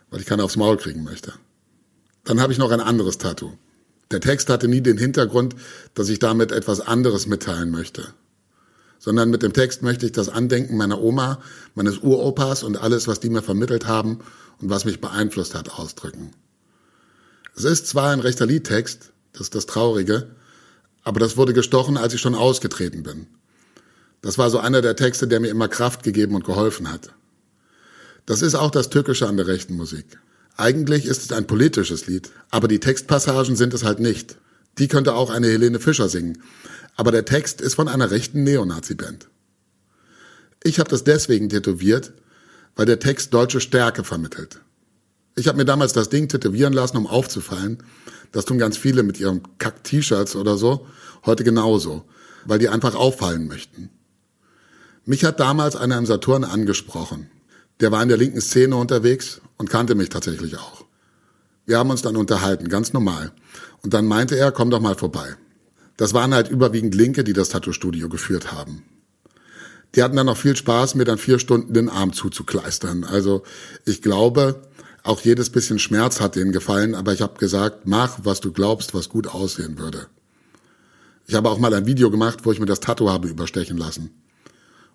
weil 0.09 0.21
ich 0.21 0.25
keine 0.25 0.43
aufs 0.43 0.55
Maul 0.55 0.77
kriegen 0.77 1.03
möchte. 1.03 1.33
Dann 2.23 2.41
habe 2.41 2.51
ich 2.51 2.59
noch 2.59 2.71
ein 2.71 2.81
anderes 2.81 3.17
Tattoo. 3.17 3.53
Der 4.11 4.21
Text 4.21 4.49
hatte 4.49 4.67
nie 4.67 4.81
den 4.81 4.97
Hintergrund, 4.97 5.55
dass 5.93 6.09
ich 6.09 6.19
damit 6.19 6.51
etwas 6.51 6.79
anderes 6.79 7.27
mitteilen 7.27 7.71
möchte. 7.71 8.07
Sondern 8.99 9.29
mit 9.29 9.43
dem 9.43 9.53
Text 9.53 9.83
möchte 9.83 10.05
ich 10.05 10.11
das 10.11 10.29
Andenken 10.29 10.77
meiner 10.77 11.01
Oma, 11.01 11.39
meines 11.75 11.99
Uropas 11.99 12.63
und 12.63 12.77
alles, 12.77 13.07
was 13.07 13.19
die 13.19 13.29
mir 13.29 13.41
vermittelt 13.41 13.85
haben 13.85 14.19
und 14.59 14.69
was 14.69 14.85
mich 14.85 15.01
beeinflusst 15.01 15.55
hat, 15.55 15.77
ausdrücken. 15.77 16.31
Es 17.55 17.63
ist 17.63 17.87
zwar 17.87 18.11
ein 18.11 18.19
rechter 18.19 18.45
Liedtext, 18.45 19.11
das 19.33 19.41
ist 19.43 19.55
das 19.55 19.65
Traurige, 19.65 20.29
aber 21.03 21.19
das 21.19 21.37
wurde 21.37 21.53
gestochen, 21.53 21.97
als 21.97 22.13
ich 22.13 22.21
schon 22.21 22.35
ausgetreten 22.35 23.03
bin. 23.03 23.27
Das 24.21 24.37
war 24.37 24.49
so 24.49 24.59
einer 24.59 24.81
der 24.81 24.95
Texte, 24.95 25.27
der 25.27 25.39
mir 25.39 25.49
immer 25.49 25.67
Kraft 25.67 26.03
gegeben 26.03 26.35
und 26.35 26.43
geholfen 26.43 26.91
hat. 26.91 27.13
Das 28.27 28.41
ist 28.41 28.55
auch 28.55 28.71
das 28.71 28.89
Tückische 28.89 29.25
an 29.25 29.37
der 29.37 29.47
rechten 29.47 29.75
Musik. 29.75 30.19
Eigentlich 30.57 31.05
ist 31.05 31.23
es 31.23 31.31
ein 31.31 31.47
politisches 31.47 32.07
Lied, 32.07 32.29
aber 32.51 32.67
die 32.67 32.79
Textpassagen 32.79 33.55
sind 33.55 33.73
es 33.73 33.85
halt 33.85 33.99
nicht. 33.99 34.37
Die 34.77 34.89
könnte 34.89 35.13
auch 35.13 35.29
eine 35.29 35.47
Helene 35.47 35.79
Fischer 35.79 36.09
singen, 36.09 36.43
aber 36.97 37.11
der 37.11 37.23
Text 37.23 37.61
ist 37.61 37.75
von 37.75 37.87
einer 37.87 38.11
rechten 38.11 38.43
Neonazi-Band. 38.43 39.29
Ich 40.61 40.77
habe 40.79 40.89
das 40.89 41.05
deswegen 41.05 41.47
tätowiert, 41.47 42.11
weil 42.75 42.85
der 42.85 42.99
Text 42.99 43.33
deutsche 43.33 43.61
Stärke 43.61 44.03
vermittelt. 44.03 44.59
Ich 45.35 45.47
habe 45.47 45.57
mir 45.57 45.65
damals 45.65 45.93
das 45.93 46.09
Ding 46.09 46.27
tätowieren 46.27 46.73
lassen, 46.73 46.97
um 46.97 47.07
aufzufallen. 47.07 47.81
Das 48.33 48.43
tun 48.43 48.57
ganz 48.57 48.75
viele 48.75 49.03
mit 49.03 49.21
ihren 49.21 49.41
Kack-T-Shirts 49.57 50.35
oder 50.35 50.57
so. 50.57 50.85
Heute 51.25 51.45
genauso, 51.45 52.03
weil 52.43 52.59
die 52.59 52.67
einfach 52.67 52.93
auffallen 52.93 53.47
möchten. 53.47 53.89
Mich 55.05 55.23
hat 55.23 55.39
damals 55.39 55.77
einer 55.77 55.97
im 55.97 56.05
Saturn 56.05 56.43
angesprochen. 56.43 57.29
Der 57.79 57.91
war 57.91 58.01
in 58.01 58.09
der 58.09 58.17
linken 58.17 58.41
Szene 58.41 58.75
unterwegs 58.75 59.41
und 59.57 59.69
kannte 59.69 59.95
mich 59.95 60.09
tatsächlich 60.09 60.57
auch. 60.57 60.85
Wir 61.65 61.77
haben 61.77 61.89
uns 61.89 62.01
dann 62.01 62.15
unterhalten, 62.15 62.69
ganz 62.69 62.93
normal. 62.93 63.31
Und 63.83 63.93
dann 63.93 64.07
meinte 64.07 64.37
er, 64.37 64.51
komm 64.51 64.69
doch 64.69 64.79
mal 64.79 64.95
vorbei. 64.95 65.35
Das 65.97 66.13
waren 66.13 66.33
halt 66.33 66.49
überwiegend 66.49 66.95
Linke, 66.95 67.23
die 67.23 67.33
das 67.33 67.49
Tattoo-Studio 67.49 68.09
geführt 68.09 68.51
haben. 68.51 68.83
Die 69.95 70.03
hatten 70.03 70.15
dann 70.15 70.25
noch 70.25 70.37
viel 70.37 70.55
Spaß, 70.55 70.95
mir 70.95 71.05
dann 71.05 71.17
vier 71.17 71.39
Stunden 71.39 71.73
den 71.73 71.89
Arm 71.89 72.13
zuzukleistern. 72.13 73.03
Also 73.03 73.43
ich 73.85 74.01
glaube, 74.01 74.61
auch 75.03 75.21
jedes 75.21 75.49
bisschen 75.49 75.79
Schmerz 75.79 76.19
hat 76.19 76.35
denen 76.35 76.51
gefallen, 76.51 76.93
aber 76.93 77.13
ich 77.13 77.21
habe 77.21 77.39
gesagt, 77.39 77.85
mach, 77.85 78.19
was 78.23 78.41
du 78.41 78.51
glaubst, 78.51 78.93
was 78.93 79.09
gut 79.09 79.27
aussehen 79.27 79.79
würde. 79.79 80.07
Ich 81.25 81.35
habe 81.35 81.49
auch 81.49 81.59
mal 81.59 81.73
ein 81.73 81.85
Video 81.85 82.11
gemacht, 82.11 82.39
wo 82.43 82.51
ich 82.51 82.59
mir 82.59 82.65
das 82.65 82.79
Tattoo 82.79 83.09
habe 83.09 83.27
überstechen 83.27 83.77
lassen. 83.77 84.11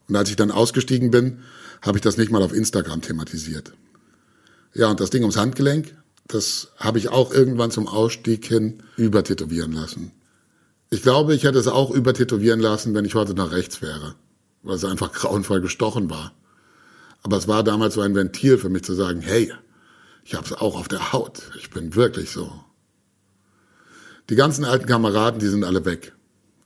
Und 0.09 0.17
als 0.17 0.31
ich 0.31 0.37
dann 0.37 0.51
ausgestiegen 0.51 1.11
bin, 1.11 1.41
habe 1.83 1.99
ich 1.99 2.03
das 2.03 2.17
nicht 2.17 2.31
mal 2.31 2.43
auf 2.43 2.55
Instagram 2.55 3.03
thematisiert. 3.03 3.75
Ja, 4.73 4.89
und 4.89 5.01
das 5.01 5.11
Ding 5.11 5.23
ums 5.23 5.37
Handgelenk, 5.37 5.95
das 6.27 6.69
habe 6.79 6.99
ich 6.99 7.11
auch 7.11 7.33
irgendwann 7.33 7.71
zum 7.71 7.87
Ausstieg 7.89 8.47
hin 8.47 8.83
übertätowieren 8.97 9.73
lassen. 9.73 10.13
Ich 10.89 11.03
glaube, 11.03 11.35
ich 11.35 11.45
hätte 11.45 11.59
es 11.59 11.69
auch 11.69 11.91
übertätowieren 11.91 12.61
lassen, 12.61 12.95
wenn 12.95 13.05
ich 13.05 13.15
heute 13.15 13.35
nach 13.35 13.51
rechts 13.51 13.83
wäre, 13.83 14.15
weil 14.63 14.77
es 14.77 14.85
einfach 14.85 15.13
grauenvoll 15.13 15.61
gestochen 15.61 16.09
war. 16.09 16.33
Aber 17.23 17.37
es 17.37 17.49
war 17.49 17.63
damals 17.63 17.95
so 17.95 18.01
ein 18.01 18.15
Ventil 18.15 18.59
für 18.59 18.69
mich 18.69 18.85
zu 18.85 18.95
sagen, 18.95 19.21
hey, 19.21 19.53
ich 20.25 20.35
habe 20.35 20.47
es 20.47 20.53
auch 20.53 20.79
auf 20.79 20.89
der 20.89 21.13
Haut. 21.13 21.43
Ich 21.59 21.71
bin 21.71 21.95
wirklich 21.95 22.31
so. 22.31 22.53
Die 24.31 24.37
ganzen 24.37 24.65
alten 24.65 24.87
Kameraden, 24.87 25.41
die 25.41 25.49
sind 25.49 25.65
alle 25.65 25.85
weg. 25.85 26.13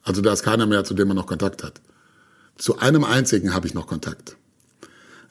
Also 0.03 0.23
da 0.23 0.33
ist 0.33 0.43
keiner 0.43 0.67
mehr, 0.67 0.85
zu 0.85 0.95
dem 0.95 1.09
man 1.09 1.17
noch 1.17 1.27
Kontakt 1.27 1.65
hat. 1.65 1.81
Zu 2.57 2.79
einem 2.79 3.05
einzigen 3.05 3.55
habe 3.55 3.67
ich 3.67 3.75
noch 3.75 3.87
Kontakt. 3.87 4.37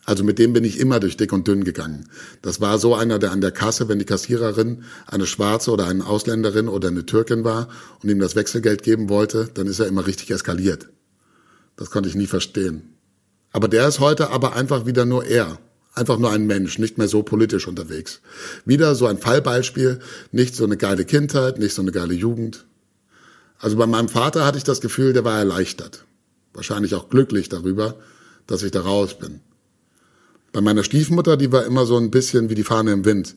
Also 0.05 0.23
mit 0.23 0.37
dem 0.37 0.53
bin 0.53 0.63
ich 0.63 0.79
immer 0.79 0.99
durch 0.99 1.17
dick 1.17 1.33
und 1.33 1.47
dünn 1.47 1.63
gegangen. 1.63 2.07
Das 2.43 2.61
war 2.61 2.77
so 2.77 2.93
einer, 2.93 3.17
der 3.17 3.31
an 3.31 3.41
der 3.41 3.51
Kasse, 3.51 3.89
wenn 3.89 3.97
die 3.97 4.05
Kassiererin 4.05 4.83
eine 5.07 5.25
Schwarze 5.25 5.71
oder 5.71 5.87
eine 5.87 6.05
Ausländerin 6.05 6.67
oder 6.67 6.89
eine 6.89 7.07
Türkin 7.07 7.43
war 7.43 7.69
und 8.03 8.09
ihm 8.09 8.19
das 8.19 8.35
Wechselgeld 8.35 8.83
geben 8.83 9.09
wollte, 9.09 9.49
dann 9.53 9.65
ist 9.65 9.79
er 9.79 9.87
immer 9.87 10.05
richtig 10.05 10.29
eskaliert. 10.29 10.89
Das 11.75 11.89
konnte 11.89 12.07
ich 12.07 12.15
nie 12.15 12.27
verstehen. 12.27 12.93
Aber 13.51 13.67
der 13.67 13.87
ist 13.87 13.99
heute 13.99 14.29
aber 14.29 14.55
einfach 14.55 14.85
wieder 14.85 15.05
nur 15.05 15.25
er. 15.25 15.57
Einfach 15.93 16.19
nur 16.19 16.29
ein 16.29 16.45
Mensch, 16.45 16.77
nicht 16.77 16.97
mehr 16.97 17.07
so 17.07 17.23
politisch 17.23 17.67
unterwegs. 17.67 18.19
Wieder 18.65 18.95
so 18.95 19.07
ein 19.07 19.17
Fallbeispiel, 19.17 19.99
nicht 20.31 20.55
so 20.55 20.65
eine 20.65 20.77
geile 20.77 21.05
Kindheit, 21.05 21.57
nicht 21.57 21.73
so 21.73 21.81
eine 21.81 21.93
geile 21.93 22.13
Jugend. 22.13 22.65
Also 23.57 23.77
bei 23.77 23.87
meinem 23.87 24.09
Vater 24.09 24.45
hatte 24.45 24.57
ich 24.57 24.65
das 24.65 24.81
Gefühl, 24.81 25.13
der 25.13 25.23
war 25.23 25.39
erleichtert. 25.39 26.05
Wahrscheinlich 26.53 26.93
auch 26.95 27.09
glücklich 27.09 27.49
darüber, 27.49 27.95
dass 28.45 28.61
ich 28.61 28.71
da 28.71 28.81
raus 28.81 29.17
bin. 29.17 29.39
Bei 30.55 30.61
meiner 30.61 30.85
Stiefmutter, 30.85 31.35
die 31.35 31.51
war 31.51 31.65
immer 31.65 31.85
so 31.85 31.97
ein 31.97 32.11
bisschen 32.11 32.49
wie 32.49 32.55
die 32.55 32.63
Fahne 32.63 32.93
im 32.93 33.03
Wind. 33.03 33.35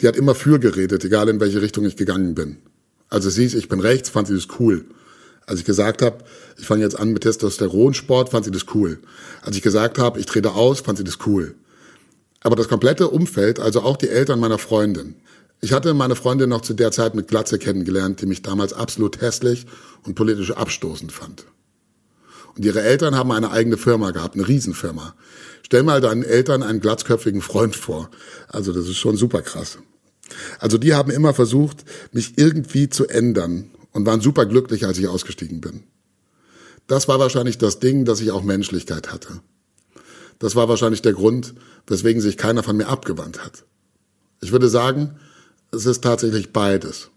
Die 0.00 0.06
hat 0.06 0.14
immer 0.14 0.36
für 0.36 0.60
geredet, 0.60 1.04
egal 1.04 1.28
in 1.28 1.40
welche 1.40 1.60
Richtung 1.60 1.84
ich 1.84 1.96
gegangen 1.96 2.36
bin. 2.36 2.58
Also 3.08 3.28
sie 3.28 3.44
ist, 3.44 3.54
ich 3.54 3.68
bin 3.68 3.80
rechts, 3.80 4.08
fand 4.08 4.28
sie 4.28 4.36
das 4.36 4.46
cool. 4.60 4.84
Als 5.46 5.58
ich 5.58 5.66
gesagt 5.66 6.00
habe, 6.00 6.18
ich 6.58 6.66
fange 6.68 6.84
jetzt 6.84 6.96
an 6.96 7.12
mit 7.12 7.24
Testosteronsport, 7.24 8.28
fand 8.28 8.44
sie 8.44 8.52
das 8.52 8.66
cool. 8.72 9.00
Als 9.40 9.56
ich 9.56 9.62
gesagt 9.62 9.98
habe, 9.98 10.20
ich 10.20 10.26
trete 10.26 10.52
aus, 10.52 10.78
fand 10.78 10.96
sie 10.96 11.02
das 11.02 11.18
cool. 11.26 11.56
Aber 12.44 12.54
das 12.54 12.68
komplette 12.68 13.08
Umfeld, 13.08 13.58
also 13.58 13.80
auch 13.80 13.96
die 13.96 14.08
Eltern 14.08 14.38
meiner 14.38 14.58
Freundin. 14.58 15.16
Ich 15.60 15.72
hatte 15.72 15.92
meine 15.92 16.14
Freundin 16.14 16.50
noch 16.50 16.60
zu 16.60 16.72
der 16.72 16.92
Zeit 16.92 17.16
mit 17.16 17.26
Glatze 17.26 17.58
kennengelernt, 17.58 18.20
die 18.20 18.26
mich 18.26 18.42
damals 18.42 18.72
absolut 18.74 19.20
hässlich 19.20 19.66
und 20.04 20.14
politisch 20.14 20.52
abstoßend 20.52 21.10
fand. 21.10 21.46
Und 22.56 22.64
ihre 22.64 22.82
Eltern 22.82 23.14
haben 23.14 23.32
eine 23.32 23.50
eigene 23.50 23.76
Firma 23.76 24.10
gehabt, 24.10 24.34
eine 24.34 24.46
Riesenfirma. 24.46 25.14
Stell 25.62 25.82
mal 25.82 26.00
deinen 26.00 26.22
Eltern 26.22 26.62
einen 26.62 26.80
glatzköpfigen 26.80 27.40
Freund 27.40 27.76
vor. 27.76 28.10
Also 28.48 28.72
das 28.72 28.86
ist 28.88 28.98
schon 28.98 29.16
super 29.16 29.42
krass. 29.42 29.78
Also 30.58 30.78
die 30.78 30.94
haben 30.94 31.10
immer 31.10 31.34
versucht, 31.34 31.84
mich 32.12 32.36
irgendwie 32.36 32.88
zu 32.88 33.06
ändern 33.06 33.70
und 33.92 34.06
waren 34.06 34.20
super 34.20 34.46
glücklich, 34.46 34.86
als 34.86 34.98
ich 34.98 35.08
ausgestiegen 35.08 35.60
bin. 35.60 35.84
Das 36.86 37.08
war 37.08 37.18
wahrscheinlich 37.18 37.58
das 37.58 37.78
Ding, 37.78 38.04
dass 38.04 38.20
ich 38.20 38.32
auch 38.32 38.42
Menschlichkeit 38.42 39.12
hatte. 39.12 39.40
Das 40.38 40.56
war 40.56 40.68
wahrscheinlich 40.68 41.02
der 41.02 41.12
Grund, 41.12 41.54
weswegen 41.86 42.20
sich 42.20 42.36
keiner 42.36 42.62
von 42.62 42.76
mir 42.76 42.88
abgewandt 42.88 43.44
hat. 43.44 43.64
Ich 44.40 44.50
würde 44.52 44.68
sagen, 44.68 45.16
es 45.70 45.86
ist 45.86 46.02
tatsächlich 46.02 46.52
beides. 46.52 47.11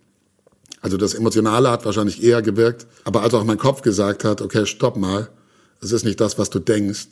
Also 0.85 0.97
das 0.97 1.15
Emotionale 1.15 1.71
hat 1.71 1.83
wahrscheinlich 1.83 2.21
eher 2.21 2.43
gewirkt, 2.43 2.85
aber 3.05 3.23
als 3.23 3.33
auch 3.33 3.43
mein 3.43 3.57
Kopf 3.57 3.81
gesagt 3.81 4.23
hat, 4.23 4.39
okay, 4.39 4.67
stopp 4.67 4.97
mal, 4.97 5.29
es 5.81 5.91
ist 5.91 6.05
nicht 6.05 6.21
das, 6.21 6.37
was 6.37 6.51
du 6.51 6.59
denkst, 6.59 7.07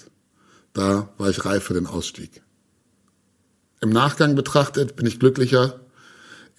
da 0.74 1.10
war 1.18 1.32
ich 1.32 1.44
reif 1.44 1.64
für 1.64 1.74
den 1.74 1.88
Ausstieg. 1.88 2.44
Im 3.82 3.90
Nachgang 3.90 4.36
betrachtet 4.36 4.96
bin 4.96 5.08
ich 5.08 5.20
glücklicher. 5.20 5.80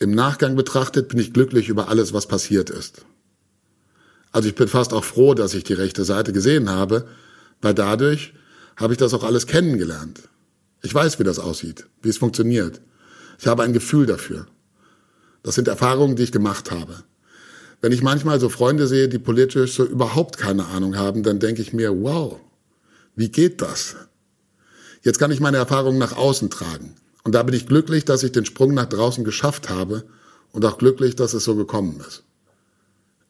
Im 0.01 0.11
Nachgang 0.11 0.57
betrachtet 0.57 1.07
bin 1.07 1.21
ich 1.21 1.33
glücklich 1.33 1.69
über 1.69 1.89
alles, 1.89 2.13
was 2.13 2.27
passiert 2.27 2.69
ist. 2.69 3.05
Also 4.33 4.49
ich 4.49 4.57
bin 4.57 4.67
fast 4.67 4.93
auch 4.93 5.05
froh, 5.05 5.35
dass 5.35 5.55
ich 5.55 5.63
die 5.63 5.75
rechte 5.75 6.03
Seite 6.03 6.33
gesehen 6.33 6.69
habe, 6.69 7.07
weil 7.63 7.75
dadurch 7.75 8.35
habe 8.75 8.93
ich 8.93 8.99
das 8.99 9.15
auch 9.15 9.23
alles 9.23 9.47
kennengelernt. 9.47 10.23
Ich 10.83 10.93
weiß, 10.93 11.21
wie 11.21 11.25
das 11.25 11.39
aussieht, 11.39 11.87
wie 12.03 12.09
es 12.09 12.19
funktioniert. 12.19 12.81
Ich 13.39 13.47
habe 13.47 13.63
ein 13.63 13.73
Gefühl 13.73 14.07
dafür. 14.07 14.49
Das 15.45 15.55
sind 15.55 15.69
Erfahrungen, 15.69 16.17
die 16.17 16.25
ich 16.25 16.33
gemacht 16.33 16.73
habe. 16.73 17.05
Wenn 17.81 17.93
ich 17.93 18.03
manchmal 18.03 18.41
so 18.41 18.49
Freunde 18.49 18.87
sehe, 18.87 19.09
die 19.09 19.19
politisch 19.19 19.75
so 19.75 19.85
überhaupt 19.85 20.39
keine 20.39 20.67
Ahnung 20.69 20.97
haben, 20.97 21.23
dann 21.23 21.39
denke 21.39 21.61
ich 21.61 21.75
mir, 21.75 22.03
wow, 22.03 22.41
wie 23.15 23.29
geht 23.29 23.61
das? 23.61 23.95
Jetzt 25.03 25.19
kann 25.19 25.31
ich 25.31 25.41
meine 25.41 25.59
Erfahrungen 25.59 25.99
nach 25.99 26.17
außen 26.17 26.49
tragen. 26.49 26.97
Und 27.25 27.35
da 27.35 27.43
bin 27.43 27.55
ich 27.55 27.67
glücklich, 27.67 28.07
dass 28.07 28.23
ich 28.23 28.33
den 28.33 28.47
Sprung 28.47 28.73
nach 28.73 28.87
draußen 28.87 29.23
geschafft 29.23 29.69
habe 29.69 30.05
und 30.53 30.65
auch 30.65 30.79
glücklich, 30.79 31.15
dass 31.15 31.35
es 31.35 31.45
so 31.45 31.55
gekommen 31.55 32.03
ist. 32.09 32.25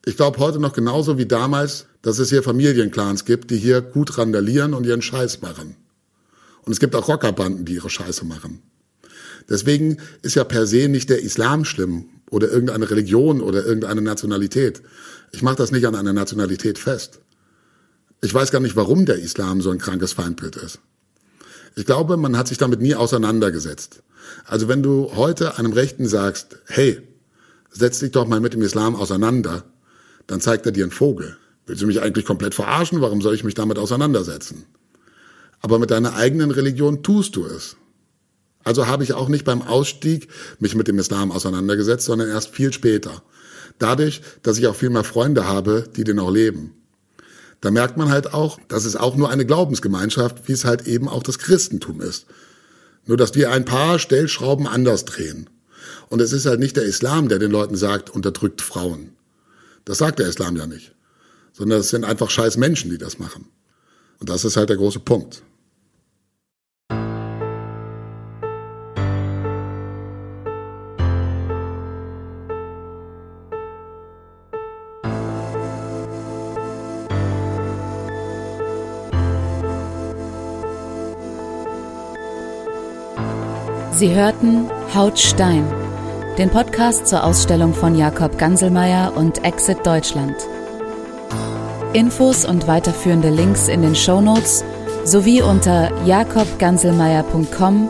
Ich 0.05 0.15
glaube 0.15 0.39
heute 0.39 0.59
noch 0.59 0.71
genauso 0.71 1.17
wie 1.17 1.25
damals, 1.25 1.87
dass 2.01 2.19
es 2.19 2.29
hier 2.29 2.43
Familienclans 2.43 3.25
gibt, 3.25 3.51
die 3.51 3.57
hier 3.57 3.81
gut 3.81 4.17
randalieren 4.17 4.73
und 4.73 4.85
ihren 4.85 5.01
Scheiß 5.01 5.41
machen. 5.41 5.75
Und 6.61 6.71
es 6.71 6.79
gibt 6.79 6.95
auch 6.95 7.09
Rockerbanden, 7.09 7.65
die 7.65 7.73
ihre 7.73 7.89
Scheiße 7.89 8.23
machen. 8.23 8.61
Deswegen 9.49 9.97
ist 10.21 10.35
ja 10.35 10.43
per 10.43 10.65
se 10.65 10.87
nicht 10.87 11.09
der 11.09 11.21
Islam 11.21 11.65
schlimm 11.65 12.05
oder 12.31 12.49
irgendeine 12.49 12.89
Religion 12.89 13.41
oder 13.41 13.65
irgendeine 13.65 14.01
Nationalität. 14.01 14.81
Ich 15.31 15.41
mache 15.41 15.55
das 15.55 15.71
nicht 15.71 15.85
an 15.85 15.95
einer 15.95 16.13
Nationalität 16.13 16.79
fest. 16.79 17.19
Ich 18.21 18.33
weiß 18.33 18.51
gar 18.51 18.59
nicht, 18.59 18.75
warum 18.75 19.05
der 19.05 19.19
Islam 19.19 19.61
so 19.61 19.69
ein 19.69 19.77
krankes 19.77 20.13
Feindbild 20.13 20.55
ist. 20.55 20.79
Ich 21.75 21.85
glaube, 21.85 22.17
man 22.17 22.37
hat 22.37 22.47
sich 22.47 22.57
damit 22.57 22.81
nie 22.81 22.95
auseinandergesetzt. 22.95 24.01
Also 24.45 24.67
wenn 24.67 24.81
du 24.81 25.11
heute 25.15 25.57
einem 25.57 25.73
Rechten 25.73 26.07
sagst, 26.07 26.57
hey, 26.65 27.01
setz 27.69 27.99
dich 27.99 28.11
doch 28.11 28.27
mal 28.27 28.39
mit 28.39 28.53
dem 28.53 28.61
Islam 28.61 28.95
auseinander, 28.95 29.63
dann 30.25 30.41
zeigt 30.41 30.65
er 30.65 30.71
dir 30.71 30.85
einen 30.85 30.91
Vogel. 30.91 31.37
Willst 31.67 31.81
du 31.81 31.87
mich 31.87 32.01
eigentlich 32.01 32.25
komplett 32.25 32.55
verarschen? 32.55 33.01
Warum 33.01 33.21
soll 33.21 33.35
ich 33.35 33.43
mich 33.43 33.53
damit 33.53 33.77
auseinandersetzen? 33.77 34.65
aber 35.65 35.79
mit 35.79 35.89
deiner 35.89 36.13
eigenen 36.13 36.51
Religion 36.51 37.01
tust 37.01 37.35
du 37.35 37.43
es. 37.43 37.75
Also 38.65 38.87
habe 38.87 39.03
ich 39.03 39.13
auch 39.13 39.29
nicht 39.29 39.45
beim 39.45 39.61
Ausstieg 39.61 40.27
mich 40.59 40.75
mit 40.75 40.87
dem 40.87 40.99
Islam 40.99 41.31
auseinandergesetzt, 41.31 42.05
sondern 42.05 42.27
erst 42.27 42.49
viel 42.49 42.73
später. 42.73 43.23
Dadurch, 43.77 44.21
dass 44.41 44.57
ich 44.57 44.67
auch 44.67 44.75
viel 44.75 44.89
mehr 44.89 45.03
Freunde 45.03 45.47
habe, 45.47 45.87
die 45.95 46.03
den 46.03 46.19
auch 46.19 46.31
leben. 46.31 46.73
Da 47.61 47.71
merkt 47.71 47.95
man 47.95 48.09
halt 48.09 48.33
auch, 48.33 48.59
dass 48.67 48.85
es 48.85 48.95
auch 48.95 49.15
nur 49.15 49.29
eine 49.29 49.45
Glaubensgemeinschaft, 49.45 50.47
wie 50.47 50.53
es 50.53 50.65
halt 50.65 50.87
eben 50.87 51.07
auch 51.07 51.23
das 51.23 51.39
Christentum 51.39 52.01
ist. 52.01 52.25
Nur, 53.05 53.17
dass 53.17 53.35
wir 53.35 53.51
ein 53.51 53.65
paar 53.65 53.99
Stellschrauben 53.99 54.67
anders 54.67 55.05
drehen. 55.05 55.49
Und 56.09 56.21
es 56.21 56.33
ist 56.33 56.47
halt 56.47 56.59
nicht 56.59 56.75
der 56.75 56.83
Islam, 56.83 57.29
der 57.29 57.37
den 57.37 57.51
Leuten 57.51 57.75
sagt, 57.75 58.09
unterdrückt 58.09 58.61
Frauen. 58.61 59.11
Das 59.83 59.99
sagt 59.99 60.17
der 60.17 60.27
Islam 60.27 60.57
ja 60.57 60.65
nicht. 60.65 60.95
Sondern 61.53 61.79
es 61.79 61.89
sind 61.89 62.03
einfach 62.03 62.31
scheiß 62.31 62.57
Menschen, 62.57 62.89
die 62.89 62.97
das 62.97 63.19
machen. 63.19 63.45
Und 64.19 64.29
das 64.29 64.43
ist 64.43 64.57
halt 64.57 64.69
der 64.69 64.77
große 64.77 64.99
Punkt. 64.99 65.43
Sie 83.97 84.13
hörten 84.13 84.69
Hautstein, 84.93 85.65
den 86.37 86.49
Podcast 86.49 87.07
zur 87.07 87.23
Ausstellung 87.23 87.73
von 87.73 87.95
Jakob 87.95 88.37
Ganselmeier 88.37 89.15
und 89.15 89.45
Exit 89.45 89.85
Deutschland. 89.85 90.35
Infos 91.93 92.43
und 92.43 92.67
weiterführende 92.67 93.29
Links 93.29 93.69
in 93.69 93.83
den 93.83 93.95
Show 93.95 94.19
Notes 94.19 94.65
sowie 95.05 95.41
unter 95.41 95.89
jakobganselmeier.com 96.03 97.89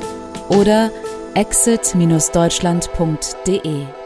oder 0.50 0.91
exit-deutschland.de. 1.34 4.05